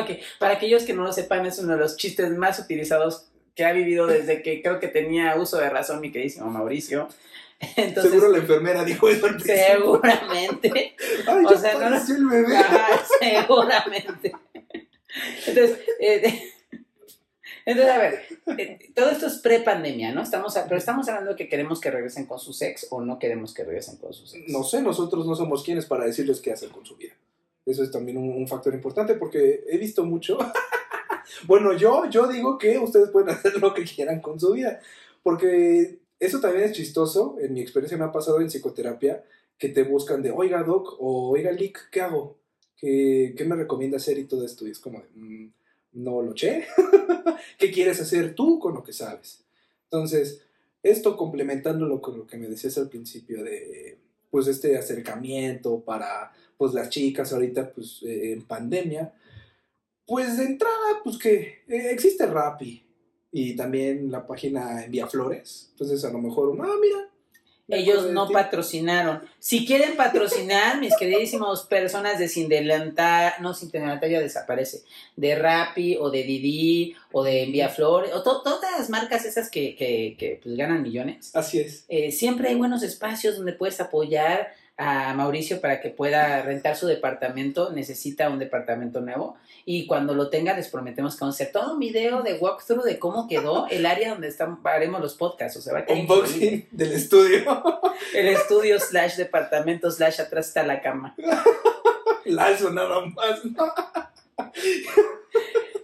[0.01, 3.65] Ok, Para aquellos que no lo sepan, es uno de los chistes más utilizados que
[3.65, 7.09] ha vivido desde que creo que tenía uso de razón mi queridísimo Mauricio.
[7.77, 10.97] Entonces, Seguro la enfermera dijo eso al seguramente.
[11.27, 12.57] Ay, o sea, no el bebé.
[13.21, 14.33] Seguramente.
[15.47, 16.43] Entonces, eh,
[17.67, 18.23] entonces, a ver,
[18.59, 20.23] eh, todo esto es pre-pandemia, ¿no?
[20.23, 23.19] Estamos, a- pero estamos hablando de que queremos que regresen con sus ex o no
[23.19, 24.49] queremos que regresen con sus ex.
[24.49, 27.13] No sé, nosotros no somos quienes para decirles qué hacer con su vida.
[27.65, 30.37] Eso es también un, un factor importante porque he visto mucho.
[31.47, 34.81] Bueno, yo, yo digo que ustedes pueden hacer lo que quieran con su vida.
[35.23, 37.37] Porque eso también es chistoso.
[37.41, 39.25] En mi experiencia me ha pasado en psicoterapia
[39.59, 42.37] que te buscan de, oiga, doc, o oiga, Lick, ¿qué hago?
[42.77, 44.67] ¿Qué, qué me recomienda hacer y todo esto?
[44.67, 45.47] Y es como, "Mm,
[45.93, 46.67] no lo sé.
[47.59, 49.45] ¿Qué quieres hacer tú con lo que sabes?
[49.85, 50.43] Entonces,
[50.83, 53.99] esto complementándolo con lo que me decías al principio de,
[54.31, 59.13] pues, este acercamiento para, pues, las chicas ahorita, pues, eh, en pandemia,
[60.07, 62.85] pues, de entrada, pues, que eh, existe Rappi
[63.31, 65.69] y también la página Envía Flores.
[65.73, 67.09] Entonces, a lo mejor, ah, mira.
[67.69, 68.35] Ellos no ti".
[68.35, 69.23] patrocinaron.
[69.39, 72.51] Si quieren patrocinar, mis queridísimos personas de Sin
[73.41, 74.83] no Sin Delantar ya desaparece,
[75.17, 79.49] de Rappi o de Didi o de Envía Flores, o to- todas las marcas esas
[79.49, 81.35] que, que, que, pues, ganan millones.
[81.35, 81.87] Así es.
[81.89, 86.87] Eh, siempre hay buenos espacios donde puedes apoyar a Mauricio para que pueda rentar su
[86.87, 87.73] departamento.
[87.73, 89.37] Necesita un departamento nuevo.
[89.65, 92.85] Y cuando lo tenga, les prometemos que vamos a hacer todo un video de walkthrough
[92.85, 95.59] de cómo quedó el área donde están, haremos los podcasts.
[95.59, 95.93] O sea, va a.
[95.93, 97.63] Unboxing del estudio.
[98.15, 101.15] El estudio slash departamento slash atrás está la cama.
[102.25, 103.41] Lazo nada más.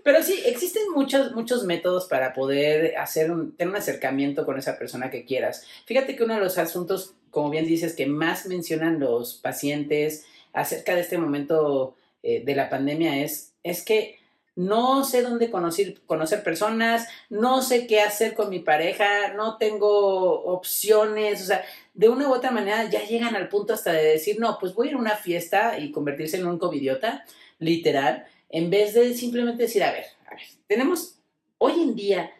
[0.08, 4.78] Pero sí, existen muchos, muchos métodos para poder hacer un, tener un acercamiento con esa
[4.78, 5.66] persona que quieras.
[5.84, 10.94] Fíjate que uno de los asuntos, como bien dices, que más mencionan los pacientes acerca
[10.94, 14.18] de este momento eh, de la pandemia es, es que
[14.56, 20.42] no sé dónde conocer, conocer personas, no sé qué hacer con mi pareja, no tengo
[20.42, 24.40] opciones, o sea, de una u otra manera ya llegan al punto hasta de decir,
[24.40, 27.26] no, pues voy a ir a una fiesta y convertirse en un covidiota,
[27.58, 31.18] literal, en vez de simplemente decir, a ver, a ver, tenemos
[31.58, 32.32] hoy en día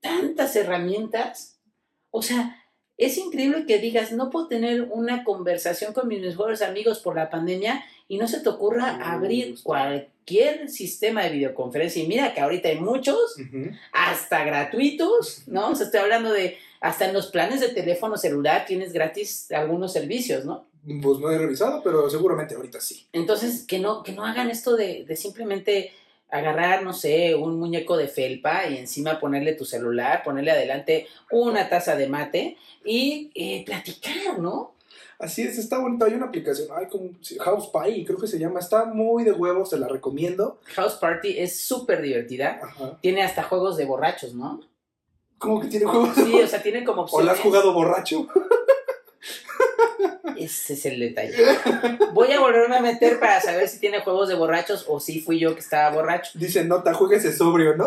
[0.00, 1.60] tantas herramientas,
[2.10, 2.58] o sea,
[2.98, 7.30] es increíble que digas, no puedo tener una conversación con mis mejores amigos por la
[7.30, 12.02] pandemia y no se te ocurra abrir cualquier sistema de videoconferencia.
[12.02, 13.36] Y mira que ahorita hay muchos,
[13.92, 15.70] hasta gratuitos, ¿no?
[15.70, 19.92] O sea, estoy hablando de, hasta en los planes de teléfono celular tienes gratis algunos
[19.92, 20.66] servicios, ¿no?
[20.84, 23.06] Pues no he revisado, pero seguramente ahorita sí.
[23.12, 25.92] Entonces, que no, que no hagan esto de, de simplemente
[26.32, 31.68] agarrar, no sé, un muñeco de felpa y encima ponerle tu celular, ponerle adelante una
[31.68, 34.72] taza de mate y eh, platicar, ¿no?
[35.18, 36.04] Así es, está bonito.
[36.04, 38.58] Hay una aplicación, hay como House Party, creo que se llama.
[38.58, 40.58] Está muy de huevos, te la recomiendo.
[40.74, 42.60] House Party es súper divertida.
[43.02, 44.60] Tiene hasta juegos de borrachos, ¿no?
[45.38, 46.14] ¿Cómo que tiene juegos?
[46.16, 47.22] Sí, o sea, tiene como opciones.
[47.22, 48.26] ¿O la has jugado borracho?
[50.36, 51.36] Ese es el detalle.
[52.12, 55.38] Voy a volverme a meter para saber si tiene juegos de borrachos o si fui
[55.38, 56.30] yo que estaba borracho.
[56.34, 57.86] Dice, nota, jueguese sobrio, ¿no?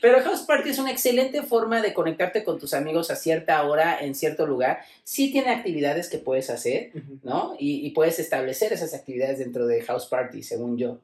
[0.00, 3.98] Pero House Party es una excelente forma de conectarte con tus amigos a cierta hora,
[4.00, 4.80] en cierto lugar.
[5.02, 7.56] Sí tiene actividades que puedes hacer, ¿no?
[7.58, 11.00] Y, puedes establecer esas actividades dentro de House Party, según yo.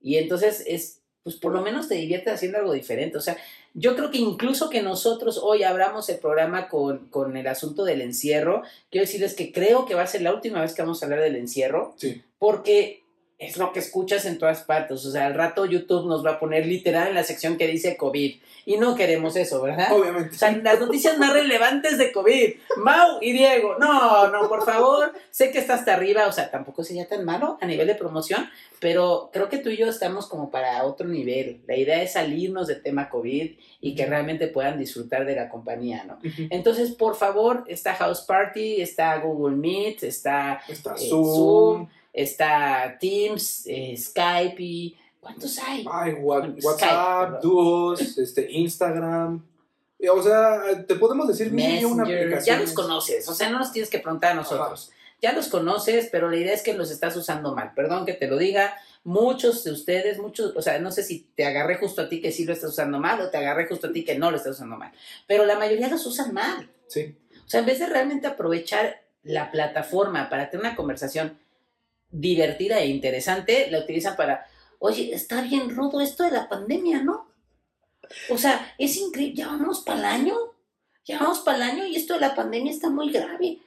[0.00, 3.16] Y entonces es, pues por lo menos te diviertes haciendo algo diferente.
[3.16, 3.36] O sea,
[3.78, 8.00] yo creo que incluso que nosotros hoy abramos el programa con, con, el asunto del
[8.00, 11.06] encierro, quiero decirles que creo que va a ser la última vez que vamos a
[11.06, 12.22] hablar del encierro, sí.
[12.38, 13.05] porque
[13.38, 15.04] es lo que escuchas en todas partes.
[15.04, 17.96] O sea, al rato YouTube nos va a poner literal en la sección que dice
[17.96, 18.36] COVID.
[18.64, 19.92] Y no queremos eso, ¿verdad?
[19.92, 20.34] Obviamente.
[20.34, 22.54] O sea, las noticias más relevantes de COVID.
[22.78, 23.76] Mau y Diego.
[23.78, 25.12] No, no, por favor.
[25.30, 26.26] Sé que está hasta arriba.
[26.26, 28.48] O sea, tampoco sería tan malo a nivel de promoción.
[28.80, 31.60] Pero creo que tú y yo estamos como para otro nivel.
[31.66, 33.50] La idea es salirnos del tema COVID
[33.82, 36.18] y que realmente puedan disfrutar de la compañía, ¿no?
[36.50, 43.66] Entonces, por favor, está House Party, está Google Meet, está, está eh, Zoom está Teams,
[43.66, 44.98] eh, Skype y...
[45.20, 45.84] ¿Cuántos hay?
[45.90, 49.44] Hay WhatsApp, Duos, este, Instagram.
[50.10, 52.56] O sea, te podemos decir mil una aplicación.
[52.56, 54.92] Ya los conoces, o sea, no nos tienes que preguntar a nosotros.
[55.20, 57.72] Ya los conoces, pero la idea es que los estás usando mal.
[57.74, 58.76] Perdón que te lo diga.
[59.02, 62.32] Muchos de ustedes, muchos, o sea, no sé si te agarré justo a ti que
[62.32, 64.56] sí lo estás usando mal o te agarré justo a ti que no lo estás
[64.56, 64.92] usando mal.
[65.26, 66.68] Pero la mayoría los usan mal.
[66.88, 67.16] Sí.
[67.44, 71.38] O sea, en vez de realmente aprovechar la plataforma para tener una conversación
[72.10, 74.46] divertida e interesante, la utilizan para,
[74.78, 77.32] oye, está bien rudo esto de la pandemia, ¿no?
[78.30, 80.36] O sea, es increíble, ya vamos para el año,
[81.04, 83.58] ya vamos para el año y esto de la pandemia está muy grave.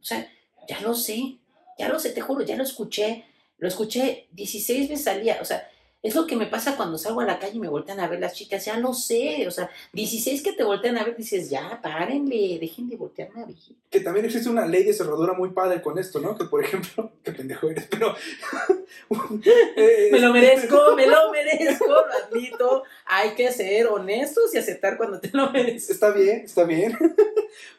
[0.00, 0.30] O sea,
[0.68, 1.38] ya lo sé,
[1.78, 3.24] ya lo sé, te juro, ya lo escuché,
[3.58, 5.68] lo escuché 16 veces al día, o sea,
[6.00, 8.20] es lo que me pasa cuando salgo a la calle y me voltean a ver
[8.20, 11.80] las chicas, ya lo sé, o sea, 16 que te voltean a ver, dices, ya,
[11.82, 13.56] párenle, dejen de voltearme a ver.
[13.90, 16.38] Que también existe una ley de cerradura muy padre con esto, ¿no?
[16.38, 18.14] Que por ejemplo, qué pendejo eres, pero...
[19.10, 25.18] me lo merezco, me lo merezco, lo admito, hay que ser honestos y aceptar cuando
[25.20, 25.90] te lo mereces.
[25.90, 26.96] Está bien, está bien,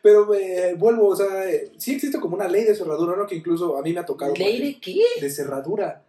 [0.01, 3.25] pero eh, vuelvo, o sea, eh, sí existe como una ley de cerradura, ¿no?
[3.25, 4.33] Que incluso a mí me ha tocado...
[4.35, 5.01] ¿Ley de qué?
[5.21, 6.03] De cerradura.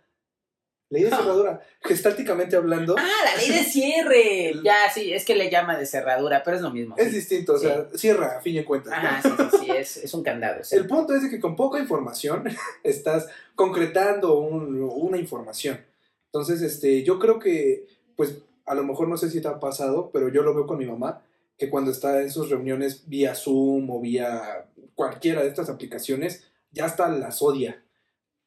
[0.91, 1.61] Ley de cerradura.
[1.81, 2.97] Gestálticamente hablando.
[2.99, 4.53] Ah, la ley de cierre.
[4.65, 6.97] ya, sí, es que le llama de cerradura, pero es lo mismo.
[6.99, 8.93] Es distinto, o sea, cierra a fin de cuentas.
[8.93, 10.61] Ajá, sí, sí, sí, es, un candado.
[10.71, 12.45] El punto es de que con poca información
[12.83, 15.81] estás concretando una información.
[16.27, 20.11] Entonces, este, yo creo que, pues, a lo mejor no sé si te ha pasado,
[20.13, 21.23] pero yo lo veo con mi mamá,
[21.57, 26.85] que cuando está en sus reuniones vía Zoom o vía cualquiera de estas aplicaciones, ya
[26.85, 27.83] hasta las odia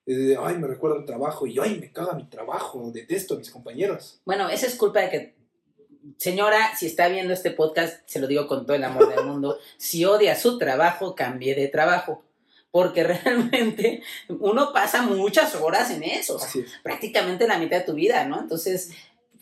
[0.08, 4.22] ay, me recuerda el trabajo y ay, me caga mi trabajo, detesto a mis compañeros.
[4.26, 5.36] Bueno, esa es culpa de que,
[6.18, 9.58] señora, si está viendo este podcast, se lo digo con todo el amor del mundo,
[9.78, 12.24] si odia su trabajo, cambie de trabajo.
[12.72, 16.40] Porque realmente uno pasa muchas horas en eso,
[16.82, 18.40] prácticamente la mitad de tu vida, ¿no?
[18.40, 18.92] Entonces,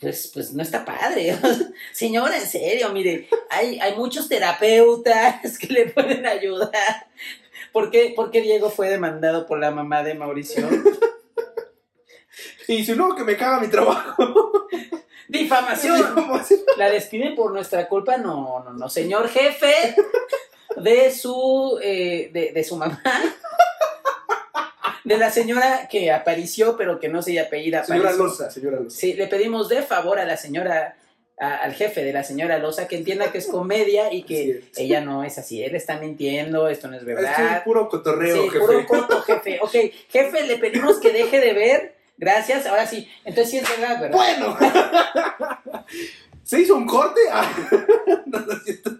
[0.02, 1.38] pues, pues no está padre.
[1.92, 7.06] Señora, en serio, mire, hay, hay muchos terapeutas que le pueden ayudar.
[7.72, 10.68] ¿Por qué, Diego fue demandado por la mamá de Mauricio?
[12.68, 14.68] y si no, que me caga mi trabajo.
[15.28, 16.14] ¡Difamación!
[16.76, 18.18] ¿La despiden por nuestra culpa?
[18.18, 18.88] No, no, no.
[18.90, 19.96] Señor jefe
[20.76, 23.02] de su, eh, de, su mamá.
[25.04, 27.84] De la señora que apareció, pero que no se apellida.
[27.84, 28.96] Señora Loza, señora Loza.
[28.96, 30.96] Sí, le pedimos de favor a la señora
[31.42, 35.24] al jefe de la señora Loza que entienda que es comedia y que ella no
[35.24, 37.56] es así, él está mintiendo, esto no es verdad.
[37.56, 39.58] Es puro cotorreo, sí, puro coto, jefe.
[39.60, 39.74] Ok,
[40.08, 43.08] jefe, le pedimos que deje de ver Gracias, ahora sí.
[43.24, 44.16] Entonces sí es verdad, ¿verdad?
[44.16, 44.56] Bueno.
[46.44, 47.20] ¿Se hizo un corte?
[47.32, 47.50] Ah.
[48.26, 48.90] no, no es cierto.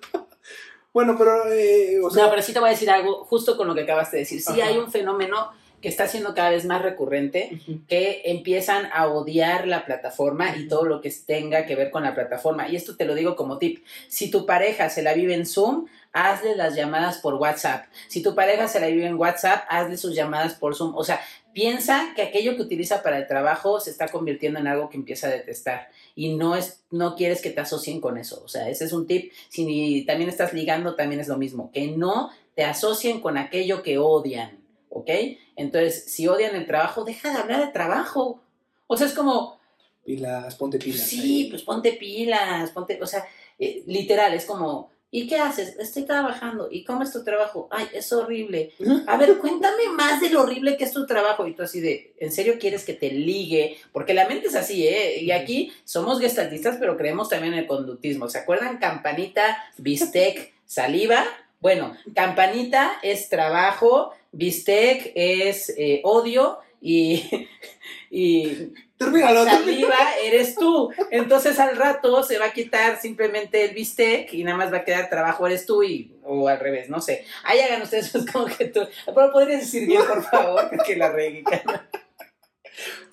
[0.92, 3.68] Bueno, pero, eh, o sea, no, pero sí te voy a decir algo justo con
[3.68, 4.42] lo que acabas de decir.
[4.42, 4.70] Sí Ajá.
[4.70, 9.84] hay un fenómeno que está siendo cada vez más recurrente, que empiezan a odiar la
[9.84, 12.68] plataforma y todo lo que tenga que ver con la plataforma.
[12.68, 13.84] Y esto te lo digo como tip.
[14.08, 17.86] Si tu pareja se la vive en Zoom, hazle las llamadas por WhatsApp.
[18.06, 20.94] Si tu pareja se la vive en WhatsApp, hazle sus llamadas por Zoom.
[20.94, 21.20] O sea,
[21.52, 25.26] piensa que aquello que utiliza para el trabajo se está convirtiendo en algo que empieza
[25.26, 28.42] a detestar y no es no quieres que te asocien con eso.
[28.44, 29.32] O sea, ese es un tip.
[29.48, 33.98] Si también estás ligando, también es lo mismo, que no te asocien con aquello que
[33.98, 35.10] odian, ¿ok?
[35.56, 38.42] Entonces, si odian el trabajo, deja de hablar de trabajo.
[38.86, 39.58] O sea, es como,
[40.04, 41.00] pilas, ponte pilas.
[41.00, 41.50] sí, ahí.
[41.50, 43.24] pues ponte pilas, ponte, o sea,
[43.58, 45.76] eh, literal, es como, ¿y qué haces?
[45.78, 46.68] Estoy trabajando.
[46.70, 47.68] ¿Y cómo es tu trabajo?
[47.70, 48.72] Ay, es horrible.
[49.06, 51.46] A ver, cuéntame más de lo horrible que es tu trabajo.
[51.46, 53.76] Y tú así de, ¿en serio quieres que te ligue?
[53.92, 55.20] Porque la mente es así, ¿eh?
[55.20, 58.28] Y aquí somos gestaltistas, pero creemos también en el conductismo.
[58.28, 58.78] ¿Se acuerdan?
[58.78, 61.24] Campanita, bistec, saliva.
[61.62, 67.48] Bueno, campanita es trabajo, bistec es eh, odio y,
[68.10, 69.62] y Termínalo, termínalo.
[69.64, 70.90] saliva eres tú.
[71.12, 74.84] Entonces al rato se va a quitar simplemente el bistec y nada más va a
[74.84, 77.24] quedar trabajo eres tú y o al revés, no sé.
[77.44, 78.80] Ahí hagan ustedes como que tú.
[79.06, 81.44] Pero podrías decir bien, por favor, que la regué.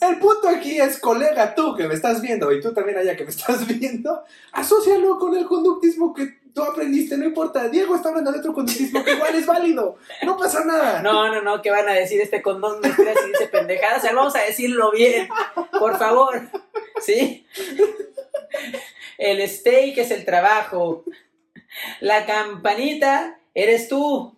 [0.02, 3.26] El punto aquí es, colega, tú que me estás viendo y tú también allá que
[3.26, 7.70] me estás viendo, asócialo con el conductismo que aprendiste, no importa.
[7.70, 11.02] Diego está hablando de otro conductismo que igual es válido, no pasa nada.
[11.02, 14.00] No, no, no, que van a decir este condón me tira y dice pendejadas.
[14.00, 15.30] O sea, vamos a decirlo bien,
[15.80, 16.50] por favor.
[17.02, 17.46] ¿Sí?
[19.18, 21.04] El steak es el trabajo.
[22.00, 24.38] La campanita eres tú.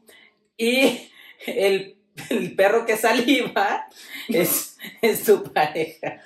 [0.57, 1.11] Y
[1.45, 1.97] el,
[2.29, 3.87] el perro que saliva
[4.27, 6.21] es, es tu pareja.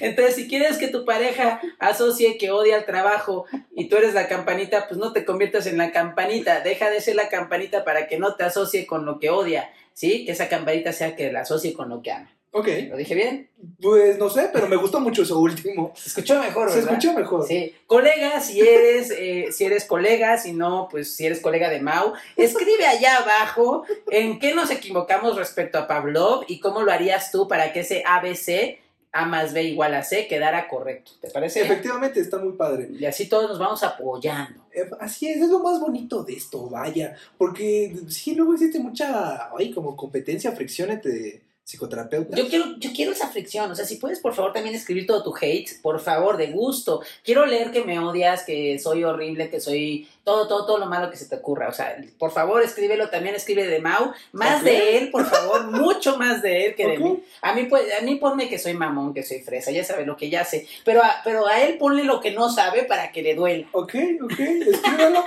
[0.00, 4.28] Entonces, si quieres que tu pareja asocie que odia el trabajo y tú eres la
[4.28, 6.60] campanita, pues no te conviertas en la campanita.
[6.60, 10.24] Deja de ser la campanita para que no te asocie con lo que odia, ¿sí?
[10.24, 12.32] Que esa campanita sea que la asocie con lo que ama.
[12.52, 13.50] Ok, ¿Lo dije bien?
[13.82, 15.92] pues no sé, pero me gustó mucho eso último.
[15.94, 16.92] Se escuchó mejor, Se ¿verdad?
[16.94, 17.46] escuchó mejor.
[17.46, 21.80] Sí, colega, si eres, eh, si eres colega, si no, pues si eres colega de
[21.80, 27.30] Mau, escribe allá abajo en qué nos equivocamos respecto a Pavlov y cómo lo harías
[27.30, 28.78] tú para que ese ABC,
[29.16, 31.12] A más B igual a C, quedara correcto.
[31.20, 31.62] ¿Te parece?
[31.62, 32.88] Efectivamente, está muy padre.
[32.98, 34.66] Y así todos nos vamos apoyando.
[34.74, 37.16] Eh, Así es, es lo más bonito de esto, vaya.
[37.38, 42.38] Porque sí, luego existe mucha, ay, como competencia, fricción entre psicoterapeutas.
[42.38, 45.24] Yo quiero, yo quiero esa fricción, o sea, si puedes por favor también escribir todo
[45.24, 47.00] tu hate, por favor, de gusto.
[47.24, 51.08] Quiero leer que me odias, que soy horrible, que soy todo, todo, todo lo malo
[51.08, 51.68] que se te ocurra.
[51.68, 56.18] O sea, por favor, escríbelo, también escribe de Mau, más de él, por favor, mucho
[56.18, 57.22] más de él que de mí.
[57.42, 60.16] A mí, pues, a mí ponme que soy mamón, que soy fresa, ya sabe lo
[60.16, 63.22] que ya sé, pero a, pero a él ponle lo que no sabe para que
[63.22, 63.68] le duela.
[63.70, 65.24] Ok, ok, escríbelo.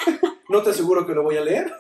[0.50, 1.74] no te aseguro que lo voy a leer.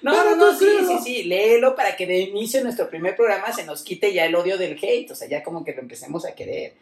[0.00, 3.52] No, no, no, sí, sí, sí, léelo para que de inicio de nuestro primer programa
[3.52, 6.24] se nos quite ya el odio del hate, o sea, ya como que lo empecemos
[6.24, 6.72] a querer.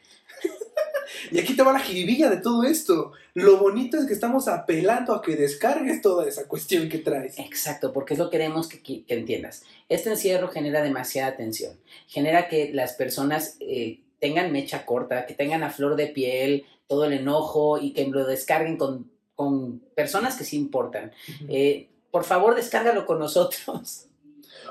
[1.33, 3.13] Y aquí te va la jiribilla de todo esto.
[3.35, 7.39] Lo bonito es que estamos apelando a que descargues toda esa cuestión que traes.
[7.39, 9.63] Exacto, porque es lo que queremos que, que- que entiendas.
[9.89, 15.63] Este encierro genera demasiada tensión, genera que las personas eh, tengan mecha corta, que tengan
[15.63, 20.45] a flor de piel todo el enojo y que lo descarguen con, con personas que
[20.45, 21.13] sí importan.
[21.49, 24.07] Eh, por favor, descárgalo con nosotros.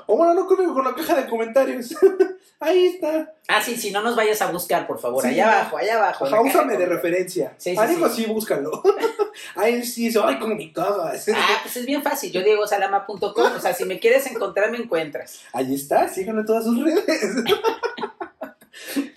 [0.06, 1.94] O bueno, no conmigo, con la caja de comentarios.
[2.62, 3.32] Ahí está.
[3.48, 5.22] Ah, sí, sí, no nos vayas a buscar, por favor.
[5.22, 5.30] Sí.
[5.30, 6.26] allá abajo, allá abajo.
[6.26, 7.54] Ajá, úsame de referencia.
[7.56, 8.24] Sí, sí, ah, digo, sí.
[8.24, 8.82] sí, búscalo.
[9.56, 10.70] Ahí sí, eso, ay, como mi.
[10.76, 11.14] Ah,
[11.62, 12.30] pues es bien fácil.
[12.30, 13.52] Yo digo salama.com.
[13.56, 15.40] O sea, si me quieres encontrar, me encuentras.
[15.54, 17.06] Ahí está, síganlo en todas sus redes.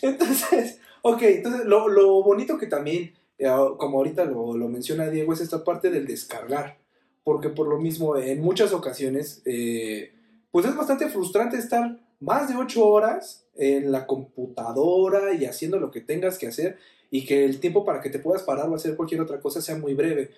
[0.01, 5.33] entonces, ok, entonces lo, lo bonito que también, eh, como ahorita lo, lo menciona Diego,
[5.33, 6.77] es esta parte del descargar.
[7.25, 10.13] Porque por lo mismo, en muchas ocasiones, eh,
[10.51, 15.91] pues es bastante frustrante estar más de ocho horas en la computadora y haciendo lo
[15.91, 16.77] que tengas que hacer
[17.11, 19.75] y que el tiempo para que te puedas parar o hacer cualquier otra cosa sea
[19.75, 20.31] muy breve.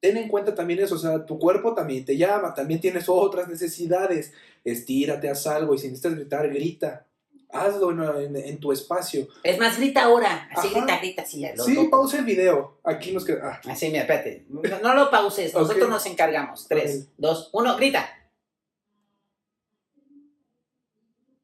[0.00, 3.48] Ten en cuenta también eso, o sea, tu cuerpo también te llama, también tienes otras
[3.48, 4.32] necesidades.
[4.64, 7.06] Estírate, haz algo y si necesitas gritar, grita.
[7.52, 9.26] Hazlo en, en- en tu espacio.
[9.42, 10.48] Es más, grita ahora.
[10.54, 10.78] Así Ajá.
[10.78, 11.44] grita, grita, así.
[11.56, 12.78] lo- Sí, lo- pausa el video.
[12.84, 13.40] Aquí nos queda.
[13.64, 14.44] ah, Así, mira, espérate.
[14.48, 15.90] No, no lo pauses, nosotros Ok.
[15.90, 16.66] nos encargamos.
[16.68, 17.08] Tres, Ok.
[17.18, 18.08] dos, uno, grita.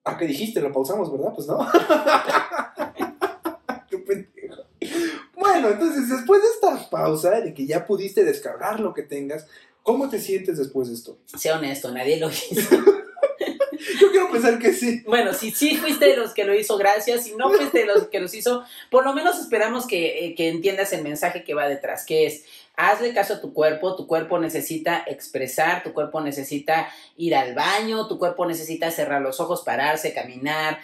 [0.09, 0.61] Ah, ¿qué dijiste?
[0.61, 1.33] Lo pausamos, ¿verdad?
[1.35, 1.59] Pues no.
[3.91, 4.63] Qué pendejo.
[5.35, 9.49] Bueno, entonces después de esta pausa, de que ya pudiste descargar lo que tengas,
[9.83, 11.19] ¿cómo te sientes después de esto?
[11.37, 12.77] Sea honesto, nadie lo hizo.
[14.01, 15.03] Yo quiero pensar que sí.
[15.07, 17.25] Bueno, si sí fuiste de los que lo hizo, gracias.
[17.25, 20.51] Si no fuiste de los que los hizo, por lo menos esperamos que, eh, que
[20.51, 22.45] entiendas el mensaje que va detrás, que es,
[22.77, 28.07] hazle caso a tu cuerpo, tu cuerpo necesita expresar, tu cuerpo necesita ir al baño,
[28.07, 30.79] tu cuerpo necesita cerrar los ojos, pararse, caminar.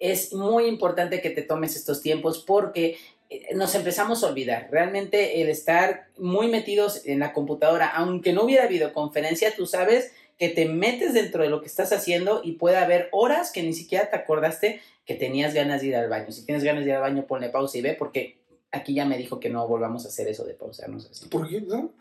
[0.00, 2.98] Es muy importante que te tomes estos tiempos porque
[3.30, 4.68] eh, nos empezamos a olvidar.
[4.70, 10.48] Realmente el estar muy metidos en la computadora, aunque no hubiera videoconferencia, tú sabes que
[10.48, 14.10] te metes dentro de lo que estás haciendo y puede haber horas que ni siquiera
[14.10, 16.32] te acordaste que tenías ganas de ir al baño.
[16.32, 18.38] Si tienes ganas de ir al baño, ponle pausa y ve, porque
[18.74, 21.26] aquí ya me dijo que no volvamos a hacer eso de pausarnos así.
[21.28, 21.92] ¿Por qué no?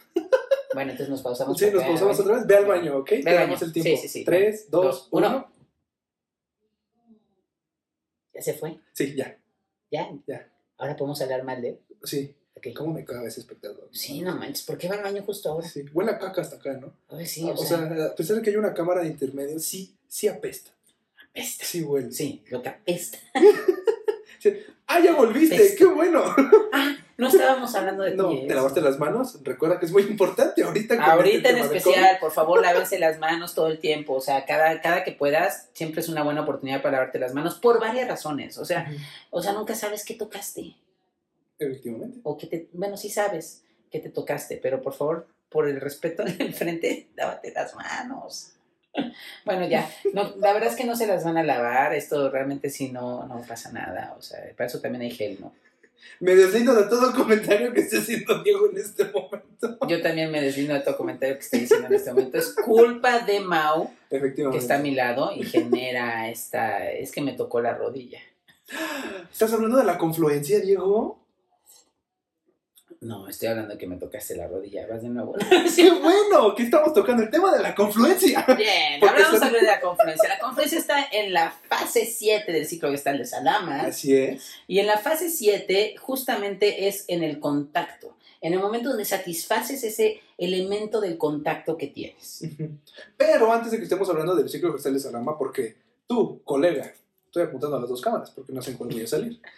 [0.74, 1.58] Bueno, entonces nos pausamos.
[1.58, 2.48] Sí, nos pausamos otra vez.
[2.48, 3.10] Ve al baño, ¿ok?
[3.12, 3.66] Ve al Tenemos baño.
[3.68, 3.90] el tiempo.
[3.90, 4.26] Sí, sí, sí.
[4.26, 5.28] 3, 2, Dos, uno.
[5.28, 5.48] 1.
[8.34, 8.80] ¿Ya se fue?
[8.94, 9.38] Sí, ya.
[9.92, 10.10] ¿Ya?
[10.28, 10.52] Ya.
[10.78, 11.80] Ahora podemos hablar mal de él.
[12.04, 12.36] Sí.
[12.56, 12.68] Ok.
[12.76, 13.88] ¿Cómo me caga ese espectador?
[13.92, 15.68] Sí, no manches, ¿por qué va al baño justo ahora?
[15.68, 15.86] Sí.
[15.94, 16.94] Huele a caca hasta acá, ¿no?
[17.10, 19.02] A ver, sí, Ah, o, o sea, sea, a pesar de que hay una cámara
[19.02, 20.72] de intermedio, sí, sí apesta.
[21.30, 21.66] apesta.
[21.66, 22.12] Sí huele.
[22.12, 23.18] Sí, lo que apesta.
[24.88, 25.56] ¡Ah, ya volviste!
[25.56, 25.78] Apesta.
[25.78, 26.24] ¡Qué bueno!
[26.76, 28.48] Ah, no estábamos hablando de No, ti.
[28.48, 28.56] ¿te ¿eh?
[28.56, 29.40] lavaste las manos?
[29.44, 30.96] Recuerda que es muy importante ahorita.
[31.04, 34.16] Ahorita este en especial, por favor, lávense las manos todo el tiempo.
[34.16, 37.56] O sea, cada, cada que puedas, siempre es una buena oportunidad para lavarte las manos
[37.56, 38.58] por varias razones.
[38.58, 38.92] O sea,
[39.30, 40.76] o sea, nunca sabes qué tocaste.
[41.60, 42.20] Efectivamente.
[42.24, 46.24] O que te, bueno, sí sabes que te tocaste, pero por favor, por el respeto
[46.24, 48.53] del frente, lávate las manos.
[49.46, 52.70] Bueno, ya, no, la verdad es que no se las van a lavar, esto realmente
[52.70, 55.54] sí no, no pasa nada, o sea, para eso también hay gel, ¿no?
[56.20, 59.78] Me deslindo de todo comentario que esté haciendo Diego en este momento.
[59.88, 63.20] Yo también me deslindo de todo comentario que estoy diciendo en este momento, es culpa
[63.20, 67.74] de Mau, que está a mi lado y genera esta, es que me tocó la
[67.74, 68.20] rodilla.
[69.32, 71.23] ¿Estás hablando de la confluencia, Diego?
[73.04, 75.36] No, estoy hablando de que me tocaste la rodilla, vas de nuevo.
[75.76, 76.56] ¡Qué bueno!
[76.56, 78.46] Que estamos tocando el tema de la confluencia.
[78.58, 80.30] Bien, hablamos sobre la conferencia.
[80.30, 83.82] La conferencia está en la fase 7 del ciclo gestal de Salama.
[83.82, 84.54] Así es.
[84.68, 89.84] Y en la fase 7 justamente es en el contacto, en el momento donde satisfaces
[89.84, 92.46] ese elemento del contacto que tienes.
[93.18, 95.76] Pero antes de que estemos hablando del ciclo gestal de Salama, porque
[96.08, 96.94] tú, colega,
[97.26, 99.42] estoy apuntando a las dos cámaras porque no sé en cuál voy a salir.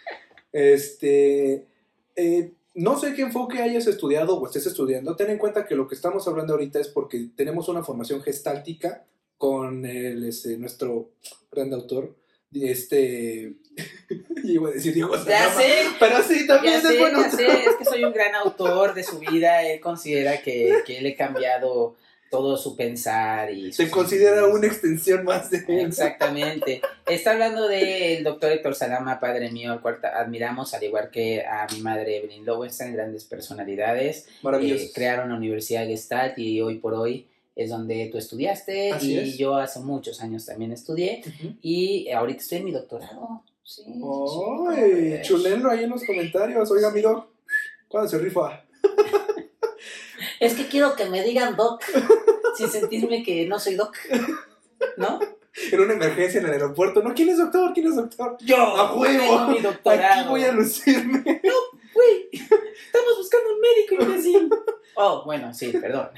[0.52, 1.66] Este,
[2.14, 5.16] eh, no sé qué enfoque hayas estudiado o estés estudiando.
[5.16, 9.04] Ten en cuenta que lo que estamos hablando ahorita es porque tenemos una formación gestáltica
[9.38, 11.10] con el, este, nuestro
[11.50, 12.14] gran autor,
[12.52, 13.54] este,
[14.44, 17.20] iba a decir Diego Ya sé, pero sí, también ya es sé, bueno.
[17.22, 21.00] ya sé, es que soy un gran autor de su vida, él considera que, que
[21.00, 21.96] le he cambiado
[22.30, 23.72] todo su pensar y...
[23.72, 25.86] Se considera una extensión más de él.
[25.86, 26.80] Exactamente.
[27.06, 31.66] Está hablando del doctor Héctor Salama, padre mío, al cual admiramos, al igual que a
[31.72, 34.26] mi madre Evelyn Lowenstein, grandes personalidades.
[34.42, 34.84] Maravilloso.
[34.84, 39.18] Eh, crearon la Universidad Gestalt y hoy por hoy es donde tú estudiaste Así y
[39.18, 39.38] es.
[39.38, 41.22] yo hace muchos años también estudié
[41.62, 43.42] y ahorita estoy en mi doctorado.
[43.64, 43.82] Sí,
[44.68, 45.22] Ay, sí.
[45.22, 46.70] chulenlo ahí en los comentarios.
[46.70, 47.28] Oiga, mi doc,
[47.88, 48.62] ¿cuándo se rifa?
[50.40, 51.82] Es que quiero que me digan doc
[52.56, 53.96] sin sentirme que no soy doc.
[54.96, 55.18] ¿No?
[55.72, 57.02] En una emergencia en el aeropuerto.
[57.02, 57.72] No, ¿quién es doctor?
[57.72, 58.36] ¿Quién es doctor?
[58.40, 59.18] Yo ¡A huevo!
[59.18, 60.20] tengo mi doctorado.
[60.20, 61.22] Aquí voy a lucirme.
[61.94, 64.50] Güey, estamos buscando un médico imbécil.
[64.96, 66.10] Oh, bueno, sí, perdón.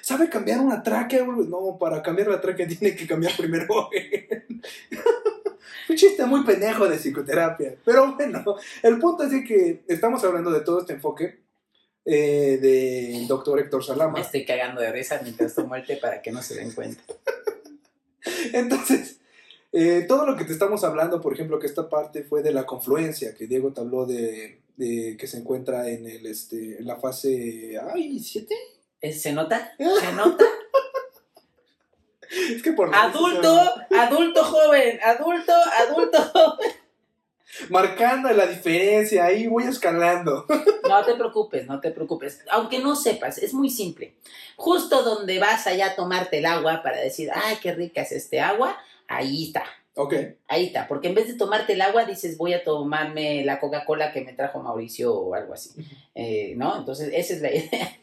[0.00, 1.24] ¿Sabe cambiar una tráquea?
[1.24, 3.90] No, para cambiar la tráquea tiene que cambiar primero.
[5.88, 7.74] Un chiste muy pendejo de psicoterapia.
[7.84, 11.40] Pero bueno, el punto es de que estamos hablando de todo este enfoque
[12.10, 14.20] eh, del doctor Héctor Me Salama.
[14.20, 17.02] estoy cagando de risa mientras tomo el té para que no se den cuenta.
[18.54, 19.20] Entonces,
[19.72, 22.64] eh, todo lo que te estamos hablando, por ejemplo, que esta parte fue de la
[22.64, 26.96] confluencia, que Diego te habló de, de que se encuentra en, el, este, en la
[26.96, 27.78] fase...
[27.92, 28.54] ¡Ay, siete!
[29.02, 29.74] ¿Eh, ¿Se nota?
[29.78, 30.46] ¿Se nota?
[32.30, 36.72] Es que por Adulto, adulto joven, adulto, adulto joven.
[37.70, 40.46] Marcando la diferencia, ahí voy escalando.
[40.88, 42.44] No te preocupes, no te preocupes.
[42.50, 44.14] Aunque no sepas, es muy simple.
[44.56, 48.40] Justo donde vas allá a tomarte el agua para decir, ay, qué rica es este
[48.40, 48.76] agua,
[49.06, 49.64] ahí está.
[49.94, 50.14] Ok.
[50.46, 54.12] Ahí está, porque en vez de tomarte el agua dices voy a tomarme la Coca-Cola
[54.12, 55.70] que me trajo Mauricio o algo así,
[56.14, 56.76] Eh, ¿no?
[56.78, 57.96] Entonces esa es la idea.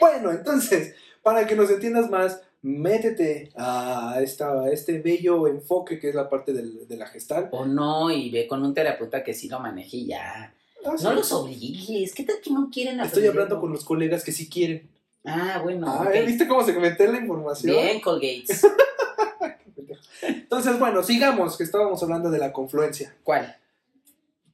[0.00, 6.08] Bueno, entonces, para que nos entiendas más, métete a, esta, a este bello enfoque que
[6.10, 7.48] es la parte del- de la gestal.
[7.52, 10.52] O no, y ve con un terapeuta que sí lo maneje y ya.
[10.84, 11.04] Ah, sí.
[11.04, 13.42] No los obligues, ¿qué tal que no quieren Estoy aprenderlo?
[13.42, 14.88] hablando con los colegas que sí quieren.
[15.24, 16.08] Ah, bueno, Ah.
[16.26, 17.74] ¿viste cómo se comenté la información?
[17.76, 18.62] Bien, Colgates.
[20.22, 23.14] Entonces, bueno, sigamos, que estábamos hablando de la confluencia.
[23.22, 23.56] ¿Cuál?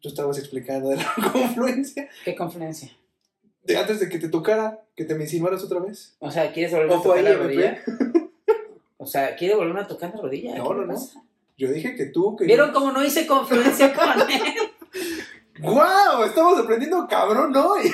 [0.01, 2.09] Tú estabas explicando de la confluencia.
[2.25, 2.91] ¿Qué conferencia?
[3.65, 6.15] De antes de que te tocara, que te me insinuaras otra vez.
[6.19, 7.43] O sea, ¿quieres volver a Ojo tocar ahí, la MP.
[7.45, 7.83] rodilla?
[8.97, 10.57] O sea, quiere volverme a tocar la rodilla.
[10.57, 10.95] No, ¿Qué no, no.
[11.59, 12.37] Yo dije que tú...
[12.37, 14.43] Que ¿Vieron cómo no hice confluencia con él?
[15.61, 16.25] ¡Guau!
[16.25, 17.93] Estamos aprendiendo cabrón hoy.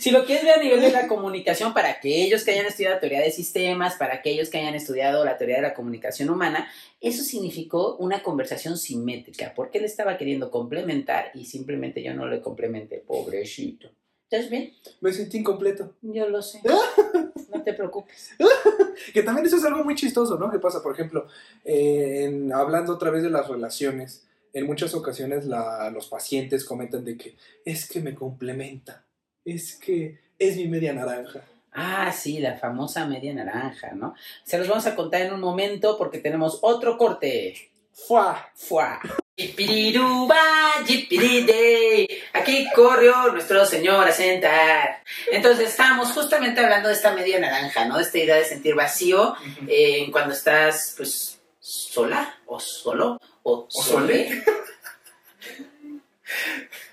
[0.00, 3.20] Si lo quieres ver a nivel de la comunicación, para aquellos que hayan estudiado teoría
[3.20, 6.68] de sistemas, para aquellos que hayan estudiado la teoría de la comunicación humana,
[7.00, 12.40] eso significó una conversación simétrica, porque él estaba queriendo complementar y simplemente yo no le
[12.40, 13.90] complementé, pobrecito.
[14.30, 14.74] ¿Estás bien?
[15.00, 15.94] Me sentí incompleto.
[16.02, 16.60] Yo lo sé.
[17.50, 18.32] No te preocupes.
[19.14, 20.50] Que también eso es algo muy chistoso, ¿no?
[20.50, 21.28] Que pasa, por ejemplo,
[21.64, 27.04] eh, en- hablando otra vez de las relaciones, en muchas ocasiones la- los pacientes comentan
[27.04, 29.06] de que es que me complementa,
[29.54, 31.42] es que es mi media naranja.
[31.72, 34.14] Ah, sí, la famosa media naranja, ¿no?
[34.44, 37.70] Se los vamos a contar en un momento porque tenemos otro corte.
[37.92, 38.50] ¡Fua!
[38.54, 39.00] ¡Fua!
[39.36, 40.36] Yipiriruba,
[40.86, 42.08] yipiride.
[42.32, 45.02] Aquí corrió nuestro señor a sentar.
[45.30, 47.96] Entonces estábamos justamente hablando de esta media naranja, ¿no?
[47.96, 49.36] De esta idea de sentir vacío
[49.68, 54.02] eh, cuando estás, pues, sola o solo o, ¿O.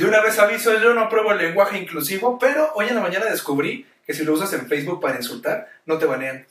[0.00, 3.26] De una vez aviso, yo no apruebo el lenguaje inclusivo, pero hoy en la mañana
[3.26, 6.46] descubrí que si lo usas en Facebook para insultar, no te banean.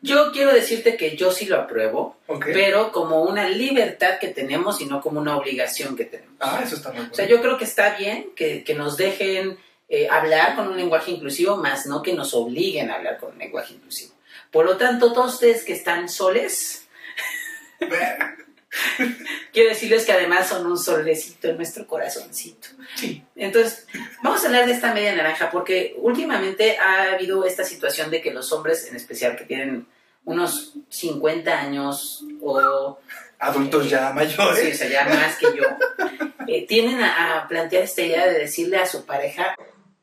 [0.00, 4.86] Yo quiero decirte que yo sí lo apruebo, pero como una libertad que tenemos y
[4.86, 6.34] no como una obligación que tenemos.
[6.40, 7.12] Ah, eso está muy bueno.
[7.12, 9.58] O sea, yo creo que está bien que, que nos dejen
[9.90, 13.38] eh, hablar con un lenguaje inclusivo, más no que nos obliguen a hablar con un
[13.38, 14.14] lenguaje inclusivo.
[14.50, 16.88] Por lo tanto, todos ustedes que están soles,
[19.52, 22.68] quiero decirles que además son un solecito en nuestro corazoncito.
[22.96, 23.22] Sí.
[23.36, 23.86] Entonces,
[24.22, 28.32] vamos a hablar de esta media naranja, porque últimamente ha habido esta situación de que
[28.32, 29.86] los hombres, en especial que tienen
[30.24, 32.98] unos 50 años o
[33.38, 34.74] Adultos ya Sí, mayores.
[34.74, 35.64] o sea, ya más que yo.
[36.46, 39.54] Eh, tienden a, a plantear esta idea de decirle a su pareja,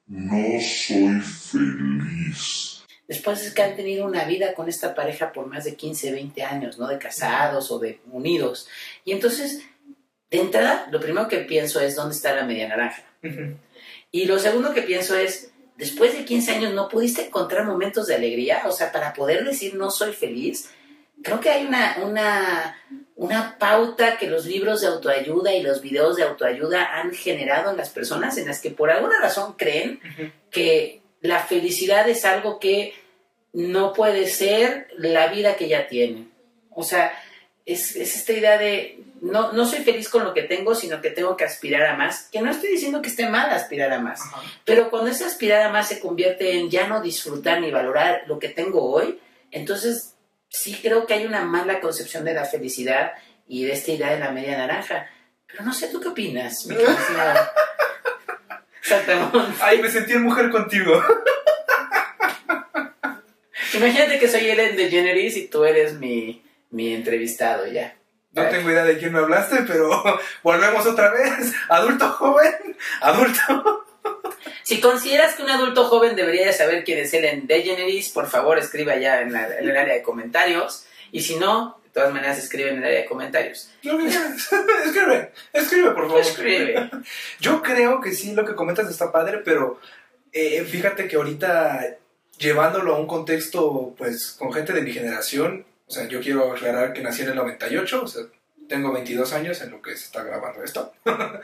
[0.07, 2.80] No soy feliz.
[3.11, 6.43] Después de que han tenido una vida con esta pareja por más de 15, 20
[6.43, 6.87] años, ¿no?
[6.87, 8.69] De casados o de unidos.
[9.03, 9.63] Y entonces,
[10.29, 13.03] de entrada, lo primero que pienso es, ¿dónde está la media naranja?
[14.11, 18.15] Y lo segundo que pienso es, después de 15 años, ¿no pudiste encontrar momentos de
[18.15, 18.61] alegría?
[18.65, 20.69] O sea, para poder decir no soy feliz,
[21.21, 22.77] creo que hay una, una,
[23.17, 27.77] una pauta que los libros de autoayuda y los videos de autoayuda han generado en
[27.77, 29.99] las personas en las que por alguna razón creen
[30.49, 33.00] que la felicidad es algo que
[33.53, 36.31] no puede ser la vida que ya tienen.
[36.69, 37.13] O sea,
[37.65, 41.11] es, es esta idea de no, no soy feliz con lo que tengo, sino que
[41.11, 42.27] tengo que aspirar a más.
[42.31, 44.41] Que no estoy diciendo que esté mal aspirar a más, Ajá.
[44.65, 48.39] pero cuando esa aspirar a más se convierte en ya no disfrutar ni valorar lo
[48.39, 49.19] que tengo hoy,
[49.51, 50.15] entonces
[50.49, 53.13] sí creo que hay una mala concepción de la felicidad
[53.47, 55.07] y de esta idea de la media naranja.
[55.47, 56.65] Pero no sé, ¿tú qué opinas?
[56.65, 56.75] mi?
[59.61, 61.01] Ay, me sentí en mujer contigo.
[63.73, 67.95] Imagínate que soy Ellen DeGeneres y tú eres mi, mi entrevistado ya.
[68.33, 69.89] No tengo idea de quién me hablaste, pero
[70.43, 71.53] volvemos otra vez.
[71.69, 72.53] Adulto joven,
[73.01, 73.85] adulto.
[74.63, 78.57] Si consideras que un adulto joven debería de saber quién es Ellen DeGeneres, por favor
[78.57, 80.85] escriba ya en, la- en el área de comentarios.
[81.11, 83.69] Y si no, de todas maneras escribe en el área de comentarios.
[84.85, 86.21] Escribe, escribe, por favor.
[86.21, 86.89] Escribe.
[87.39, 89.79] Yo creo que sí, lo que comentas está padre, pero
[90.31, 91.97] eh, fíjate que ahorita
[92.41, 96.93] llevándolo a un contexto, pues, con gente de mi generación, o sea, yo quiero aclarar
[96.93, 98.23] que nací en el 98, o sea,
[98.67, 100.93] tengo 22 años en lo que se está grabando esto.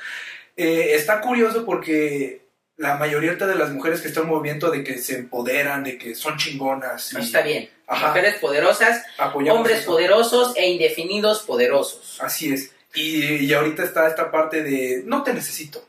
[0.59, 2.41] Eh, está curioso porque
[2.77, 6.15] la mayoría de las mujeres que están en movimiento de que se empoderan, de que
[6.15, 7.13] son chingonas.
[7.13, 7.69] y Está bien.
[7.85, 8.07] Ajá.
[8.07, 9.91] Mujeres poderosas, apoyamos hombres eso.
[9.91, 12.17] poderosos e indefinidos poderosos.
[12.21, 12.71] Así es.
[12.95, 15.87] Y, y ahorita está esta parte de no te necesito.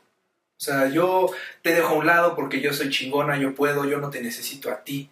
[0.59, 1.31] O sea, yo
[1.61, 4.69] te dejo a un lado porque yo soy chingona, yo puedo, yo no te necesito
[4.69, 5.09] a ti.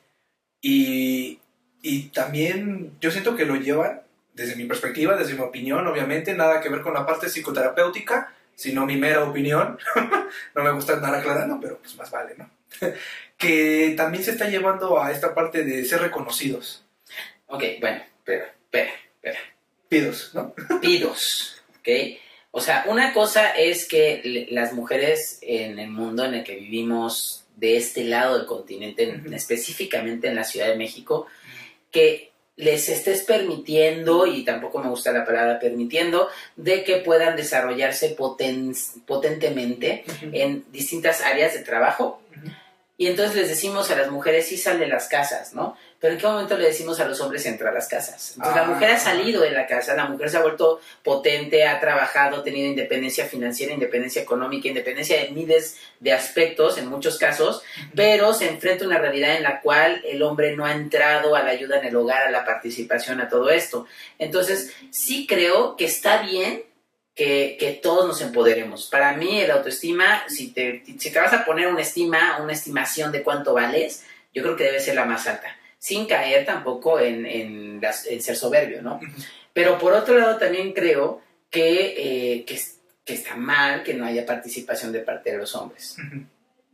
[0.61, 1.39] Y,
[1.81, 4.01] y también yo siento que lo llevan,
[4.33, 8.85] desde mi perspectiva, desde mi opinión, obviamente, nada que ver con la parte psicoterapéutica, sino
[8.85, 9.79] mi mera opinión.
[10.55, 12.49] no me gusta andar aclarando, pero pues más vale, ¿no?
[13.37, 16.83] que también se está llevando a esta parte de ser reconocidos.
[17.45, 18.91] Ok, bueno, espera, espera.
[19.87, 20.53] Pidos, ¿no?
[20.81, 21.87] pidos, ¿ok?
[22.51, 27.43] O sea, una cosa es que las mujeres en el mundo en el que vivimos
[27.55, 31.27] de este lado del continente, específicamente en la Ciudad de México,
[31.91, 38.15] que les estés permitiendo, y tampoco me gusta la palabra permitiendo, de que puedan desarrollarse
[38.17, 38.75] poten-
[39.05, 42.21] potentemente en distintas áreas de trabajo.
[42.97, 45.77] Y entonces les decimos a las mujeres, sí sal de las casas, ¿no?
[45.99, 48.33] Pero ¿en qué momento le decimos a los hombres entra a las casas?
[48.35, 48.71] Entonces la Ah.
[48.71, 52.43] mujer ha salido de la casa, la mujer se ha vuelto potente, ha trabajado, ha
[52.43, 57.63] tenido independencia financiera, independencia económica, independencia de miles de aspectos en muchos casos,
[57.95, 61.41] pero se enfrenta a una realidad en la cual el hombre no ha entrado a
[61.41, 63.87] la ayuda en el hogar, a la participación, a todo esto.
[64.19, 66.63] Entonces, sí creo que está bien
[67.15, 68.87] que, que todos nos empoderemos.
[68.91, 73.11] Para mí, el autoestima, si te, si te vas a poner una estima, una estimación
[73.11, 77.25] de cuánto vales, yo creo que debe ser la más alta, sin caer tampoco en,
[77.25, 78.99] en, las- en ser soberbio, ¿no?
[79.53, 81.93] Pero por otro lado, también creo que,
[82.37, 85.95] eh, que, es- que está mal que no haya participación de parte de los hombres.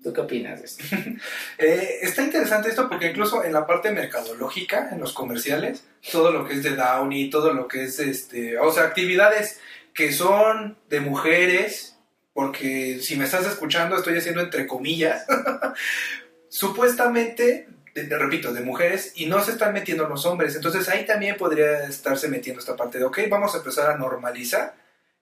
[0.03, 0.83] ¿Tú qué opinas de esto?
[1.59, 6.45] Eh, está interesante esto porque incluso en la parte mercadológica, en los comerciales, todo lo
[6.45, 9.59] que es de Downy, todo lo que es, este, o sea, actividades
[9.93, 11.97] que son de mujeres,
[12.33, 15.25] porque si me estás escuchando estoy haciendo entre comillas,
[16.49, 20.55] supuestamente, de- de- repito, de mujeres y no se están metiendo los hombres.
[20.55, 24.75] Entonces ahí también podría estarse metiendo esta parte de, ok, vamos a empezar a normalizar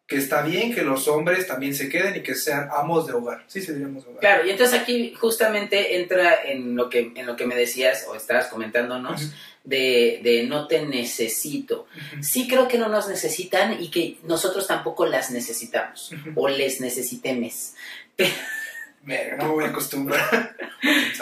[0.07, 3.45] que está bien que los hombres también se queden y que sean amos de hogar.
[3.47, 4.19] Sí, se diríamos de hogar.
[4.19, 8.15] Claro, y entonces aquí justamente entra en lo que, en lo que me decías o
[8.15, 9.31] estabas comentándonos
[9.63, 11.87] de, de no te necesito.
[11.95, 12.23] Ujú.
[12.23, 17.73] Sí creo que no nos necesitan y que nosotros tampoco las necesitamos o les necesitemos.
[19.03, 20.55] Verga, no me voy a acostumbrar.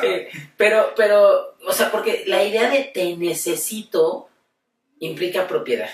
[0.01, 4.30] Eh, pero, pero, o sea, porque la idea de te necesito
[4.99, 5.89] implica propiedad.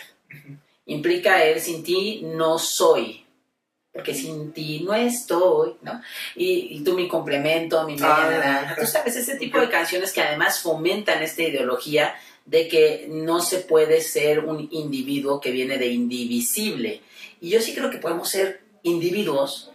[0.85, 3.25] Implica el sin ti no soy.
[3.91, 5.99] Porque sin ti no estoy, ¿no?
[6.35, 8.29] Y, y tú mi complemento, mi media Ah.
[8.29, 8.75] naranja.
[8.75, 12.13] Tú sabes, ese tipo de canciones que además fomentan esta ideología
[12.45, 17.01] de que no se puede ser un individuo que viene de indivisible.
[17.41, 19.71] Y yo sí creo que podemos ser individuos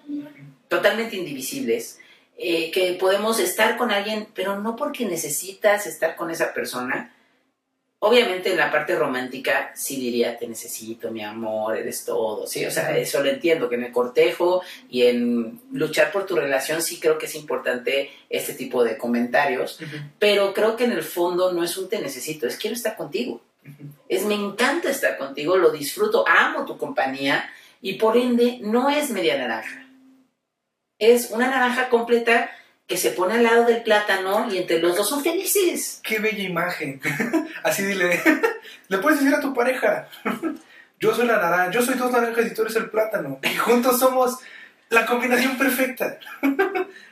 [0.69, 1.99] totalmente indivisibles,
[2.43, 7.15] eh, que podemos estar con alguien, pero no porque necesitas estar con esa persona.
[7.99, 12.71] Obviamente en la parte romántica sí diría, te necesito, mi amor, eres todo, sí, o
[12.71, 16.99] sea, eso lo entiendo, que en el cortejo y en luchar por tu relación sí
[16.99, 19.79] creo que es importante este tipo de comentarios,
[20.19, 23.43] pero creo que en el fondo no es un te necesito, es quiero estar contigo.
[24.09, 27.51] Es me encanta estar contigo, lo disfruto, amo tu compañía
[27.83, 29.90] y por ende no es media naranja.
[31.01, 32.51] Es una naranja completa
[32.87, 36.01] que se pone al lado del plátano y entre los dos son felices.
[36.03, 37.01] Qué bella imagen.
[37.63, 38.21] Así dile.
[38.89, 40.09] Le puedes decir a tu pareja.
[41.01, 43.39] Yo soy la naranja, yo soy dos naranjas y tú eres el plátano.
[43.43, 44.37] Y juntos somos
[44.91, 46.19] la combinación perfecta.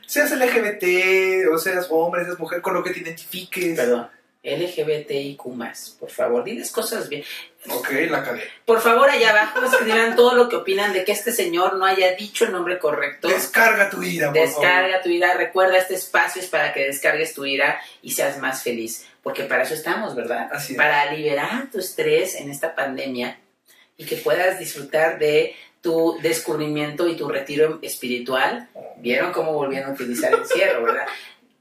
[0.05, 3.75] Seas LGBT, o seas hombre, seas mujer, con lo que te identifiques.
[3.75, 4.07] Perdón,
[4.57, 5.43] LGBTIQ+,
[5.99, 7.23] por favor, diles cosas bien.
[7.69, 8.43] Ok, la cagué.
[8.65, 12.15] Por favor, allá abajo escriban todo lo que opinan de que este señor no haya
[12.15, 13.27] dicho el nombre correcto.
[13.27, 17.45] Descarga tu ira, por Descarga tu ira, recuerda este espacio es para que descargues tu
[17.45, 20.49] ira y seas más feliz, porque para eso estamos, ¿verdad?
[20.51, 20.77] Así es.
[20.77, 23.39] Para liberar tu estrés en esta pandemia
[23.97, 28.69] y que puedas disfrutar de tu descubrimiento y tu retiro espiritual.
[28.97, 31.07] ¿Vieron cómo volvieron a utilizar el encierro, verdad?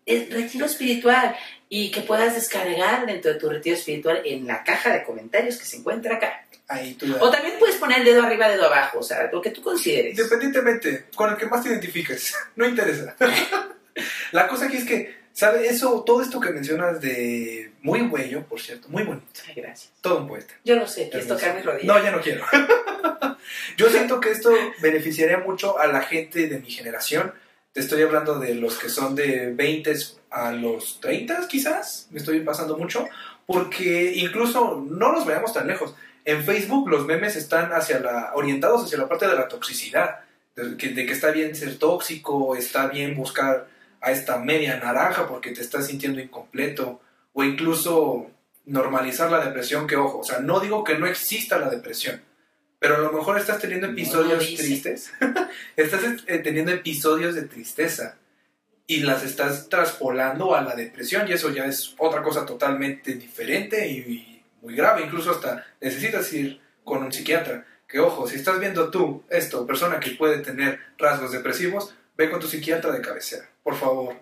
[0.07, 1.36] El retiro espiritual
[1.69, 5.64] y que puedas descargar dentro de tu retiro espiritual en la caja de comentarios que
[5.64, 6.45] se encuentra acá.
[6.66, 9.51] Ahí tú O también puedes poner el dedo arriba, dedo abajo, o sea, lo que
[9.51, 10.19] tú consideres.
[10.19, 13.16] Independientemente, con el que más te identifiques, no interesa.
[14.33, 15.71] La cosa aquí es que, ¿sabes?
[15.71, 19.93] Eso, todo esto que mencionas de muy bello, por cierto, muy bonito, Ay, gracias.
[20.01, 20.55] todo un poeta.
[20.64, 21.87] Yo lo sé, quieres tocar mis rodillas.
[21.87, 22.45] No, ya no quiero.
[23.77, 24.51] Yo siento que esto
[24.81, 27.33] beneficiaría mucho a la gente de mi generación.
[27.79, 29.95] Estoy hablando de los que son de 20
[30.31, 33.07] a los 30 quizás, me estoy pasando mucho,
[33.47, 35.95] porque incluso no nos veamos tan lejos.
[36.24, 40.20] En Facebook los memes están hacia la, orientados hacia la parte de la toxicidad,
[40.57, 43.68] de que está bien ser tóxico, está bien buscar
[44.01, 47.01] a esta media naranja porque te estás sintiendo incompleto,
[47.33, 48.26] o incluso
[48.66, 52.20] normalizar la depresión, que ojo, o sea, no digo que no exista la depresión,
[52.79, 55.12] pero a lo mejor estás teniendo episodios tristes,
[55.76, 58.16] estás eh, teniendo episodios de tristeza
[58.87, 63.89] y las estás traspolando a la depresión y eso ya es otra cosa totalmente diferente
[63.89, 67.66] y, y muy grave, incluso hasta necesitas ir con un psiquiatra.
[67.87, 72.41] Que ojo, si estás viendo tú esto, persona que puede tener rasgos depresivos, ve con
[72.41, 73.49] tu psiquiatra de cabecera.
[73.62, 74.16] Por favor,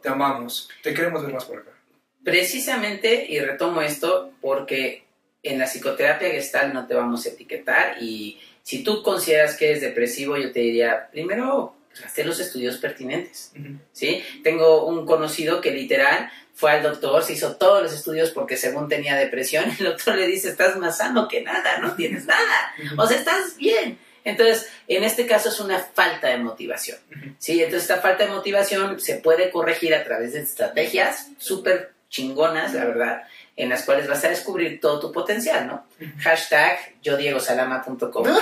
[0.00, 1.70] te amamos, te queremos ver más por acá.
[2.24, 5.04] Precisamente, y retomo esto, porque
[5.42, 9.80] en la psicoterapia gestal no te vamos a etiquetar y si tú consideras que eres
[9.80, 11.74] depresivo, yo te diría, primero,
[12.04, 13.52] hazte los estudios pertinentes,
[13.92, 14.22] ¿sí?
[14.44, 18.88] Tengo un conocido que literal fue al doctor, se hizo todos los estudios porque según
[18.88, 23.06] tenía depresión, el doctor le dice, estás más sano que nada, no tienes nada, o
[23.06, 23.98] sea, estás bien.
[24.22, 26.98] Entonces, en este caso es una falta de motivación.
[27.38, 27.54] ¿sí?
[27.62, 32.84] Entonces, esta falta de motivación se puede corregir a través de estrategias súper chingonas, la
[32.84, 33.22] verdad,
[33.56, 35.86] en las cuales vas a descubrir todo tu potencial, ¿no?
[36.20, 38.26] Hashtag yo diegosalama.com.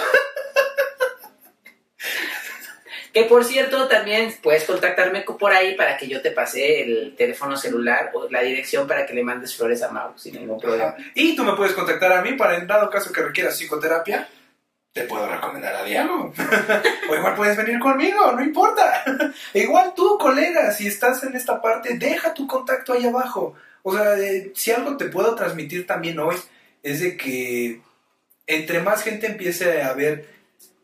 [3.12, 7.56] que por cierto, también puedes contactarme por ahí para que yo te pase el teléfono
[7.56, 10.94] celular o la dirección para que le mandes flores a Mau sin ningún problema.
[11.14, 14.28] Y tú me puedes contactar a mí para, en dado caso que requieras psicoterapia,
[14.92, 16.32] te puedo recomendar a Diego.
[17.10, 19.04] o igual puedes venir conmigo, no importa.
[19.54, 23.54] igual tú, colega, si estás en esta parte, deja tu contacto ahí abajo.
[23.82, 24.16] O sea,
[24.54, 26.36] si algo te puedo transmitir también hoy
[26.82, 27.80] es de que
[28.46, 30.26] entre más gente empiece a ver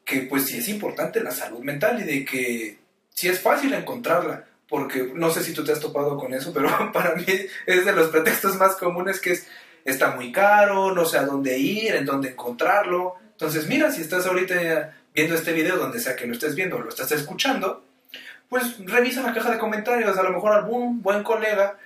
[0.05, 2.79] que pues sí es importante la salud mental y de que
[3.11, 4.45] sí es fácil encontrarla.
[4.69, 7.25] Porque no sé si tú te has topado con eso, pero para mí
[7.67, 9.47] es de los pretextos más comunes que es
[9.85, 13.17] está muy caro, no sé a dónde ir, en dónde encontrarlo.
[13.33, 16.81] Entonces, mira, si estás ahorita viendo este video, donde sea que lo estés viendo o
[16.81, 17.85] lo estás escuchando,
[18.49, 21.79] pues revisa la caja de comentarios, a lo mejor algún buen colega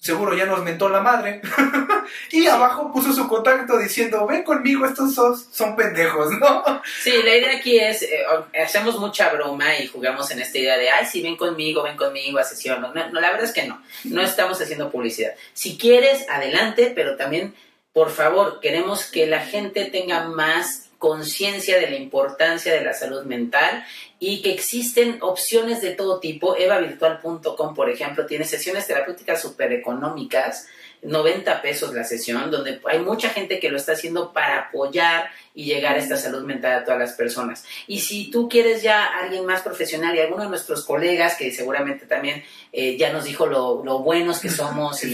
[0.00, 1.42] seguro ya nos mentó la madre.
[2.32, 6.82] y abajo puso su contacto diciendo, ven conmigo, estos son, pendejos, ¿no?
[7.02, 8.24] Sí, la idea aquí es, eh,
[8.62, 12.38] hacemos mucha broma y jugamos en esta idea de, ay, sí, ven conmigo, ven conmigo
[12.38, 12.44] a.
[12.80, 15.34] No, no, la verdad es que no, no estamos haciendo publicidad.
[15.52, 17.54] Si quieres, adelante, pero también,
[17.92, 23.24] por favor, queremos que la gente tenga más conciencia de la importancia de la salud
[23.24, 23.84] mental
[24.18, 26.56] y que existen opciones de todo tipo.
[26.56, 30.68] EvaVirtual.com, por ejemplo, tiene sesiones terapéuticas súper económicas
[31.02, 35.64] 90 pesos la sesión, donde hay mucha gente que lo está haciendo para apoyar y
[35.64, 37.64] llegar a esta salud mental a todas las personas.
[37.86, 42.06] Y si tú quieres ya alguien más profesional y alguno de nuestros colegas que seguramente
[42.06, 45.10] también eh, ya nos dijo lo, buenos que somos y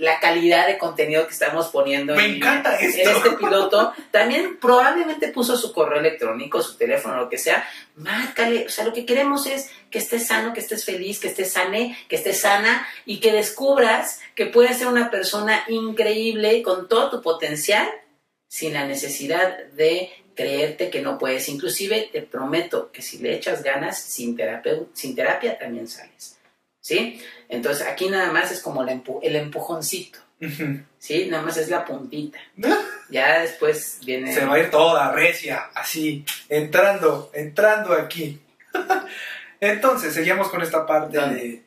[0.00, 3.10] la calidad de contenido que estamos poniendo Me encanta esto.
[3.10, 8.66] en este piloto, también probablemente puso su correo electrónico, su teléfono, lo que sea, márcale,
[8.66, 11.96] o sea, lo que queremos es que estés sano, que estés feliz, que estés sane,
[12.08, 17.22] que estés sana y que descubras que puedes ser una persona increíble con todo tu
[17.22, 17.88] potencial
[18.48, 21.48] sin la necesidad de creerte que no puedes.
[21.48, 26.38] Inclusive te prometo que si le echas ganas, sin terapia, sin terapia también sales.
[26.80, 27.20] ¿Sí?
[27.48, 30.18] Entonces aquí nada más es como el, empujoncito.
[30.98, 31.26] ¿Sí?
[31.26, 32.38] Nada más es la puntita.
[33.10, 34.34] Ya después viene...
[34.34, 38.38] Se va a ir toda recia, así, entrando, entrando aquí.
[39.60, 41.62] Entonces, seguimos con esta parte de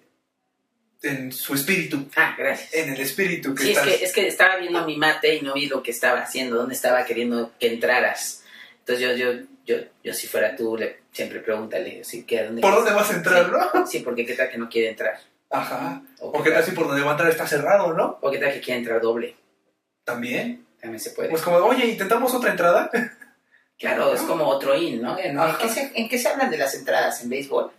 [1.04, 2.08] en su espíritu.
[2.16, 2.74] Ah, gracias.
[2.74, 5.54] En el espíritu que sí, es, que, es que estaba viendo mi mate y no
[5.54, 8.44] vi lo que estaba haciendo, dónde estaba queriendo que entraras.
[8.80, 12.76] Entonces yo, yo, yo, yo si fuera tú, le, siempre pregúntale, ¿sí, ¿qué, dónde ¿por
[12.76, 13.88] dónde vas a entrar, no?
[13.88, 15.20] Sí, porque qué tal que no quiere entrar.
[15.50, 16.02] Ajá.
[16.20, 18.20] O, qué tal si por donde va a entrar está cerrado, ¿no?
[18.22, 19.36] O qué tal que quiere entrar doble.
[20.04, 20.66] También.
[20.80, 21.30] También se puede.
[21.30, 22.90] Pues como, oye, ¿intentamos otra entrada?
[23.78, 25.18] Claro, es como otro in, ¿no?
[25.18, 27.72] ¿En, qué se, ¿En qué se hablan de las entradas en béisbol?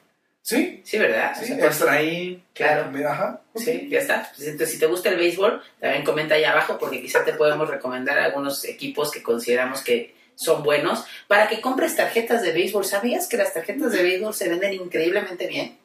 [0.43, 0.83] Sí.
[0.85, 1.35] Sí, ¿verdad?
[1.41, 2.43] Sí, extra ahí.
[2.53, 2.91] Claro.
[3.09, 3.41] Ajá.
[3.55, 4.29] Sí, ya está.
[4.35, 7.69] Pues, entonces, si te gusta el béisbol, también comenta ahí abajo porque quizá te podemos
[7.71, 12.85] recomendar algunos equipos que consideramos que son buenos para que compres tarjetas de béisbol.
[12.85, 15.79] ¿Sabías que las tarjetas de béisbol se venden increíblemente bien?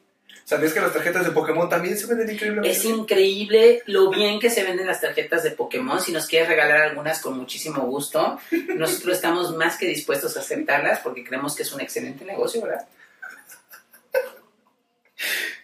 [0.44, 2.80] ¿Sabías que las tarjetas de Pokémon también se venden increíblemente bien?
[2.80, 6.00] Es increíble lo bien que se venden las tarjetas de Pokémon.
[6.00, 8.40] Si nos quieres regalar algunas con muchísimo gusto,
[8.74, 12.88] nosotros estamos más que dispuestos a aceptarlas porque creemos que es un excelente negocio, ¿verdad?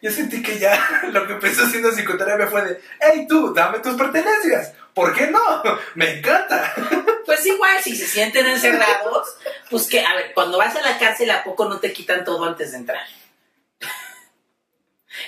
[0.00, 3.94] Yo sentí que ya lo que empezó haciendo psicoterapia fue de, hey tú, dame tus
[3.94, 4.72] pertenencias.
[4.92, 5.40] ¿Por qué no?
[5.94, 6.72] Me encanta.
[7.24, 9.26] Pues igual, si se sienten encerrados,
[9.70, 12.44] pues que, a ver, cuando vas a la cárcel, ¿a poco no te quitan todo
[12.44, 13.00] antes de entrar?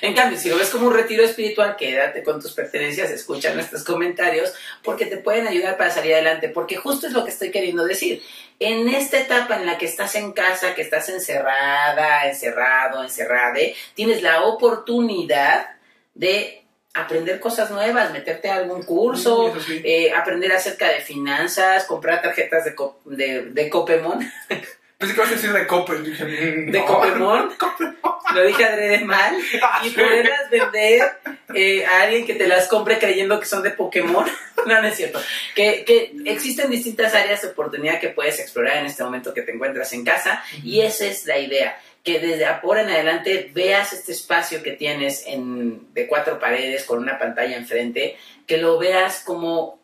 [0.01, 3.85] En cambio, si lo ves como un retiro espiritual, quédate con tus pertenencias, escucha nuestros
[3.85, 7.85] comentarios, porque te pueden ayudar para salir adelante, porque justo es lo que estoy queriendo
[7.85, 8.23] decir.
[8.59, 14.23] En esta etapa en la que estás en casa, que estás encerrada, encerrado, encerrade, tienes
[14.23, 15.77] la oportunidad
[16.15, 16.63] de
[16.95, 22.75] aprender cosas nuevas, meterte a algún curso, eh, aprender acerca de finanzas, comprar tarjetas de,
[23.05, 24.21] de, de Copemon.
[24.99, 26.01] Pensé que vas a decir de Coppel.
[26.01, 27.51] Mm, ¿De Copemon?
[28.35, 29.37] Lo dije adrede mal.
[29.85, 31.03] Y poderlas vender
[31.55, 34.27] eh, a alguien que te las compre creyendo que son de Pokémon.
[34.67, 35.21] no, no es cierto.
[35.55, 39.53] Que, que existen distintas áreas de oportunidad que puedes explorar en este momento que te
[39.53, 40.43] encuentras en casa.
[40.63, 45.27] Y esa es la idea que desde ahora en adelante veas este espacio que tienes
[45.27, 48.17] en, de cuatro paredes con una pantalla enfrente,
[48.47, 49.81] que lo veas como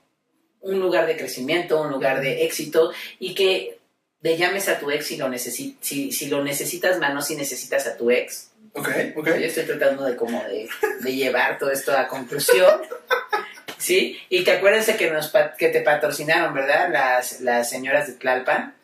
[0.60, 3.82] un lugar de crecimiento, un lugar de éxito y que
[4.22, 7.86] de llames a tu ex si lo, si, si lo necesitas, más no si necesitas
[7.86, 8.50] a tu ex.
[8.72, 9.26] Ok, ok.
[9.26, 10.68] Yo estoy tratando de como de,
[11.00, 12.80] de llevar todo esto a conclusión.
[13.76, 14.18] ¿Sí?
[14.28, 16.88] Y que acuérdense que, nos, que te patrocinaron, ¿verdad?
[16.90, 18.74] Las, las señoras de Tlalpan.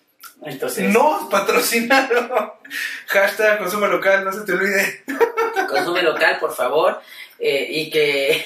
[0.43, 2.31] Entonces, Nos patrocinaron.
[3.07, 5.05] Hashtag consume local, no se te olvide.
[5.69, 7.01] consume local, por favor,
[7.39, 8.45] eh, y que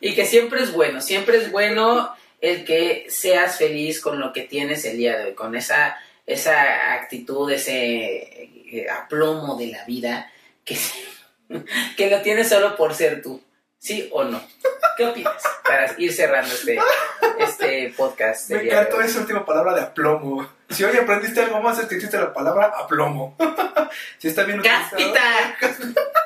[0.00, 4.42] y que siempre es bueno, siempre es bueno el que seas feliz con lo que
[4.42, 10.30] tienes el día de hoy, con esa esa actitud, ese eh, aplomo de la vida
[10.64, 10.76] que
[11.96, 13.42] que lo tienes solo por ser tú,
[13.78, 14.40] ¿sí o no?
[14.96, 15.42] ¿Qué opinas?
[15.64, 16.78] Para ir cerrando este
[17.38, 18.50] este podcast.
[18.50, 20.48] Me encantó esa última palabra de aplomo.
[20.68, 23.36] Si hoy aprendiste algo más es que existe la palabra aplomo.
[24.18, 24.96] si está bien utilizado,
[25.58, 26.20] ¡Cáspita!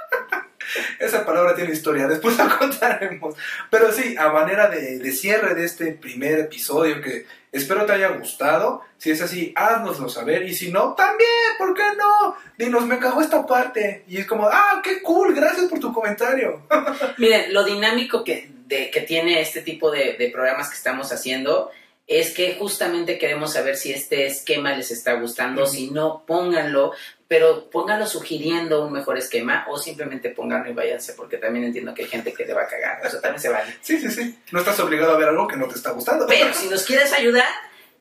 [0.98, 3.34] Esa palabra tiene historia, después la contaremos.
[3.70, 8.08] Pero sí, a manera de, de cierre de este primer episodio que espero te haya
[8.08, 8.82] gustado.
[8.98, 10.44] Si es así, haznoslo saber.
[10.44, 12.36] Y si no, también, ¿por qué no?
[12.58, 14.04] Dinos, me cagó esta parte.
[14.08, 16.62] Y es como, ah, qué cool, gracias por tu comentario.
[17.18, 21.70] Miren, lo dinámico que, de- que tiene este tipo de, de programas que estamos haciendo
[22.06, 26.92] es que justamente queremos saber si este esquema les está gustando, si no, pónganlo,
[27.26, 32.02] pero pónganlo sugiriendo un mejor esquema o simplemente pónganlo y váyanse, porque también entiendo que
[32.02, 33.74] hay gente que te va a cagar, eso también se vale.
[33.80, 34.38] Sí, sí, sí.
[34.52, 36.26] No estás obligado a ver algo que no te está gustando.
[36.26, 37.48] Pero si nos quieres ayudar,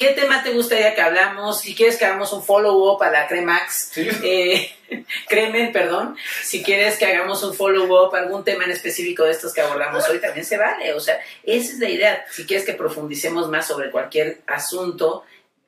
[0.04, 1.62] ¿qué tema te gustaría que hablamos?
[1.62, 4.10] Si quieres que hagamos un follow-up a la Cremax, Sí.
[4.24, 4.76] eh,
[5.28, 6.18] Cremen, perdón.
[6.43, 10.20] Si quieres que hagamos un follow-up, algún tema en específico de estos que abordamos hoy,
[10.20, 10.93] también se vale.
[10.93, 12.26] O sea, esa es la idea.
[12.32, 15.24] Si quieres que profundicemos más sobre cualquier asunto,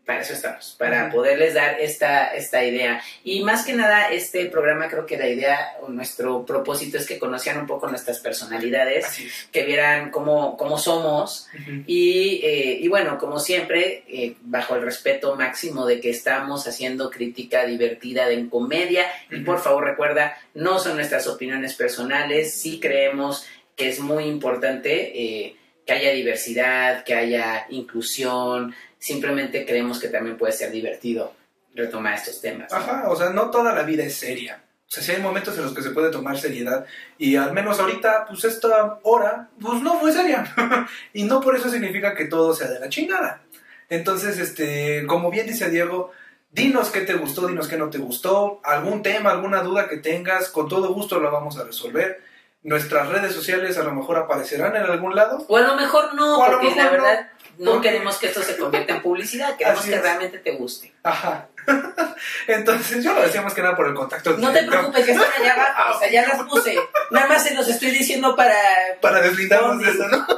[0.06, 3.02] para eso estamos, para poderles dar esta, esta idea.
[3.24, 7.18] Y más que nada, este programa creo que la idea o nuestro propósito es que
[7.18, 9.48] conocieran un poco nuestras personalidades, es.
[9.52, 11.48] que vieran cómo, cómo somos,
[11.88, 17.10] y, eh, y bueno, como siempre, eh, bajo el respeto máximo de que estamos haciendo
[17.10, 19.06] crítica divertida de en comedia.
[19.32, 23.46] Y por favor recuerda, no son nuestras opiniones personales, sí creemos
[23.76, 25.56] que es muy importante eh,
[25.86, 31.34] que haya diversidad, que haya inclusión, simplemente creemos que también puede ser divertido
[31.76, 32.72] retomar estos temas.
[32.72, 32.78] ¿no?
[32.78, 34.64] Ajá, o sea, no toda la vida es seria.
[34.88, 36.86] O sea, sí hay momentos en los que se puede tomar seriedad.
[37.18, 40.46] Y al menos ahorita, pues esta hora, pues no fue seria.
[41.14, 43.42] y no por eso significa que todo sea de la chingada.
[43.90, 46.12] Entonces, este, como bien dice Diego,
[46.52, 50.50] dinos qué te gustó, dinos qué no te gustó, algún tema, alguna duda que tengas,
[50.50, 52.24] con todo gusto lo vamos a resolver.
[52.66, 55.46] Nuestras redes sociales a lo mejor aparecerán en algún lado.
[55.48, 58.42] O a lo mejor no, lo porque la mejor verdad no, porque- queremos que esto
[58.42, 60.02] se convierta en publicidad, queremos Así que es.
[60.02, 60.92] realmente te guste.
[61.04, 61.48] Ajá.
[62.48, 64.36] Entonces, yo lo decía más que nada por el contacto.
[64.38, 66.76] No te preocupes, que están allá abajo, o sea, ya las puse.
[67.12, 68.56] Nada más se los estoy diciendo para...
[69.00, 70.26] para deslindarnos de eso, ¿no?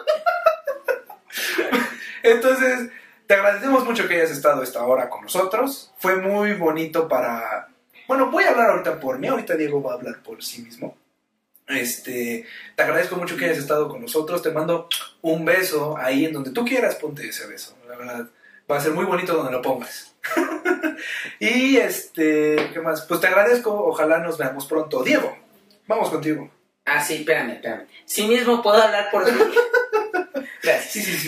[2.23, 2.89] Entonces,
[3.25, 5.93] te agradecemos mucho que hayas estado esta hora con nosotros.
[5.97, 7.69] Fue muy bonito para...
[8.07, 10.97] Bueno, voy a hablar ahorita por mí, ahorita Diego va a hablar por sí mismo.
[11.67, 12.45] Este,
[12.75, 14.41] te agradezco mucho que hayas estado con nosotros.
[14.41, 14.87] Te mando
[15.21, 17.77] un beso ahí en donde tú quieras, ponte ese beso.
[17.87, 18.27] La verdad,
[18.69, 20.15] va a ser muy bonito donde lo pongas.
[21.39, 23.01] y este, ¿qué más?
[23.03, 23.71] Pues te agradezco.
[23.85, 25.03] Ojalá nos veamos pronto.
[25.03, 25.37] Diego,
[25.87, 26.49] vamos contigo.
[26.85, 27.87] Ah, sí, espérame, espérame.
[28.05, 29.39] Sí mismo puedo hablar por mí.
[30.63, 30.91] Gracias.
[30.91, 31.27] Sí, sí, sí.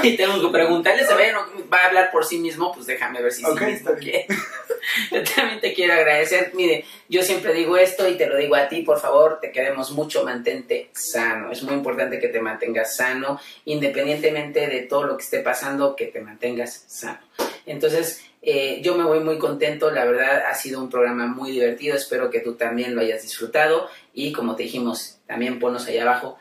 [0.02, 1.32] Y tengo que preguntarle, ¿se ve?
[1.32, 1.40] ¿No
[1.70, 2.72] va a hablar por sí mismo?
[2.72, 4.26] Pues déjame ver si Ok, sí mismo quiere.
[5.10, 6.52] Yo también te quiero agradecer.
[6.54, 9.92] Mire, yo siempre digo esto y te lo digo a ti, por favor, te queremos
[9.92, 11.52] mucho, mantente sano.
[11.52, 16.06] Es muy importante que te mantengas sano, independientemente de todo lo que esté pasando, que
[16.06, 17.20] te mantengas sano.
[17.66, 21.94] Entonces, eh, yo me voy muy contento, la verdad ha sido un programa muy divertido,
[21.94, 26.38] espero que tú también lo hayas disfrutado y como te dijimos, también ponnos allá abajo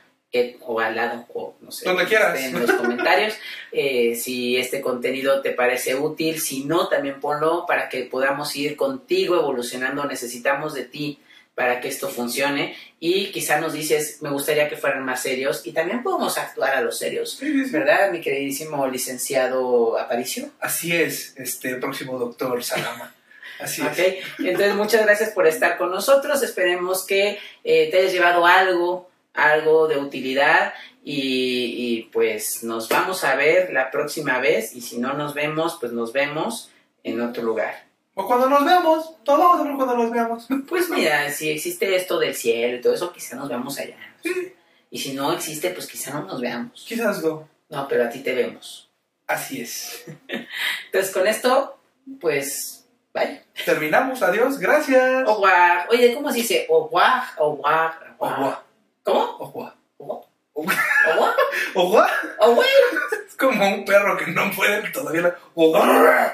[0.62, 2.40] o al lado o no sé, Donde quieras.
[2.40, 3.34] en los comentarios
[3.72, 8.76] eh, si este contenido te parece útil, si no también ponlo para que podamos ir
[8.76, 11.20] contigo evolucionando, necesitamos de ti
[11.56, 15.74] para que esto funcione y quizá nos dices, me gustaría que fueran más serios y
[15.74, 17.72] también podemos actuar a los serios, Sí, sí, sí.
[17.72, 20.52] ¿verdad, mi queridísimo licenciado Aparicio?
[20.60, 23.14] Así es, este próximo doctor Salama.
[23.60, 24.24] Así es.
[24.40, 26.42] entonces muchas gracias por estar con nosotros.
[26.44, 29.09] Esperemos que eh, te hayas llevado algo,
[29.44, 30.74] algo de utilidad
[31.04, 35.78] y, y, pues nos vamos a ver la próxima vez y si no nos vemos,
[35.80, 36.70] pues nos vemos
[37.04, 37.90] en otro lugar.
[38.16, 40.48] O cuando nos veamos, todos vamos a ver cuando nos veamos.
[40.68, 43.96] Pues mira, si existe esto del cielo y todo eso, quizá nos veamos allá.
[44.22, 44.54] Sí,
[44.90, 46.86] Y si no existe, pues quizá no nos veamos.
[46.86, 47.48] quizás no.
[47.70, 48.90] No, pero a ti te vemos.
[49.26, 50.04] Así es.
[50.86, 51.80] Entonces con esto,
[52.20, 53.44] pues, bye.
[53.64, 55.26] Terminamos, adiós, gracias.
[55.26, 55.88] Revoir.
[55.90, 56.68] Oye, ¿cómo se dice?
[56.68, 58.68] Au revoir, au
[59.10, 59.38] ¿Cómo?
[59.39, 59.76] Ogua.
[59.97, 60.26] ¿Cómo?
[63.28, 65.36] Es como un perro que no puede todavía.
[65.55, 66.34] Ogua.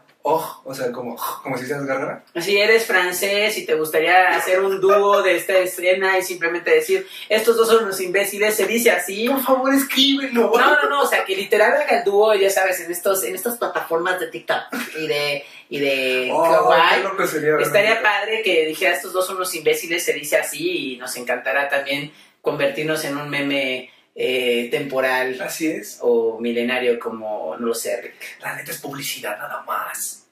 [0.26, 2.24] Oh, o sea, como, como si seas gárgara.
[2.40, 7.06] Si eres francés y te gustaría hacer un dúo de esta escena y simplemente decir,
[7.28, 9.28] estos dos son unos imbéciles, se dice así.
[9.28, 10.50] Por favor, escríbelo.
[10.56, 13.34] No, no, no, o sea, que literal haga el dúo, ya sabes, en estos, en
[13.34, 14.62] estas plataformas de TikTok
[14.98, 16.96] y de, y de Oh, Kawaii.
[16.96, 17.56] qué loco sería.
[17.58, 21.68] Estaría padre que dijera estos dos son unos imbéciles, se dice así, y nos encantará
[21.68, 22.10] también
[22.40, 25.98] convertirnos en un meme eh, temporal Así es.
[26.00, 28.40] o milenario como, no lo sé, Rick.
[28.40, 30.26] La neta es publicidad nada más.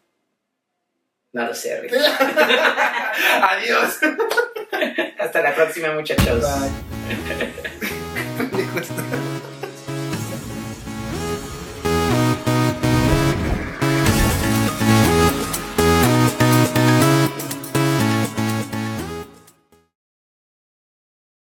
[1.32, 1.94] No lo sé, Rick.
[3.42, 3.98] Adiós.
[5.18, 6.42] Hasta la próxima, muchachos.
[6.42, 6.70] Bye.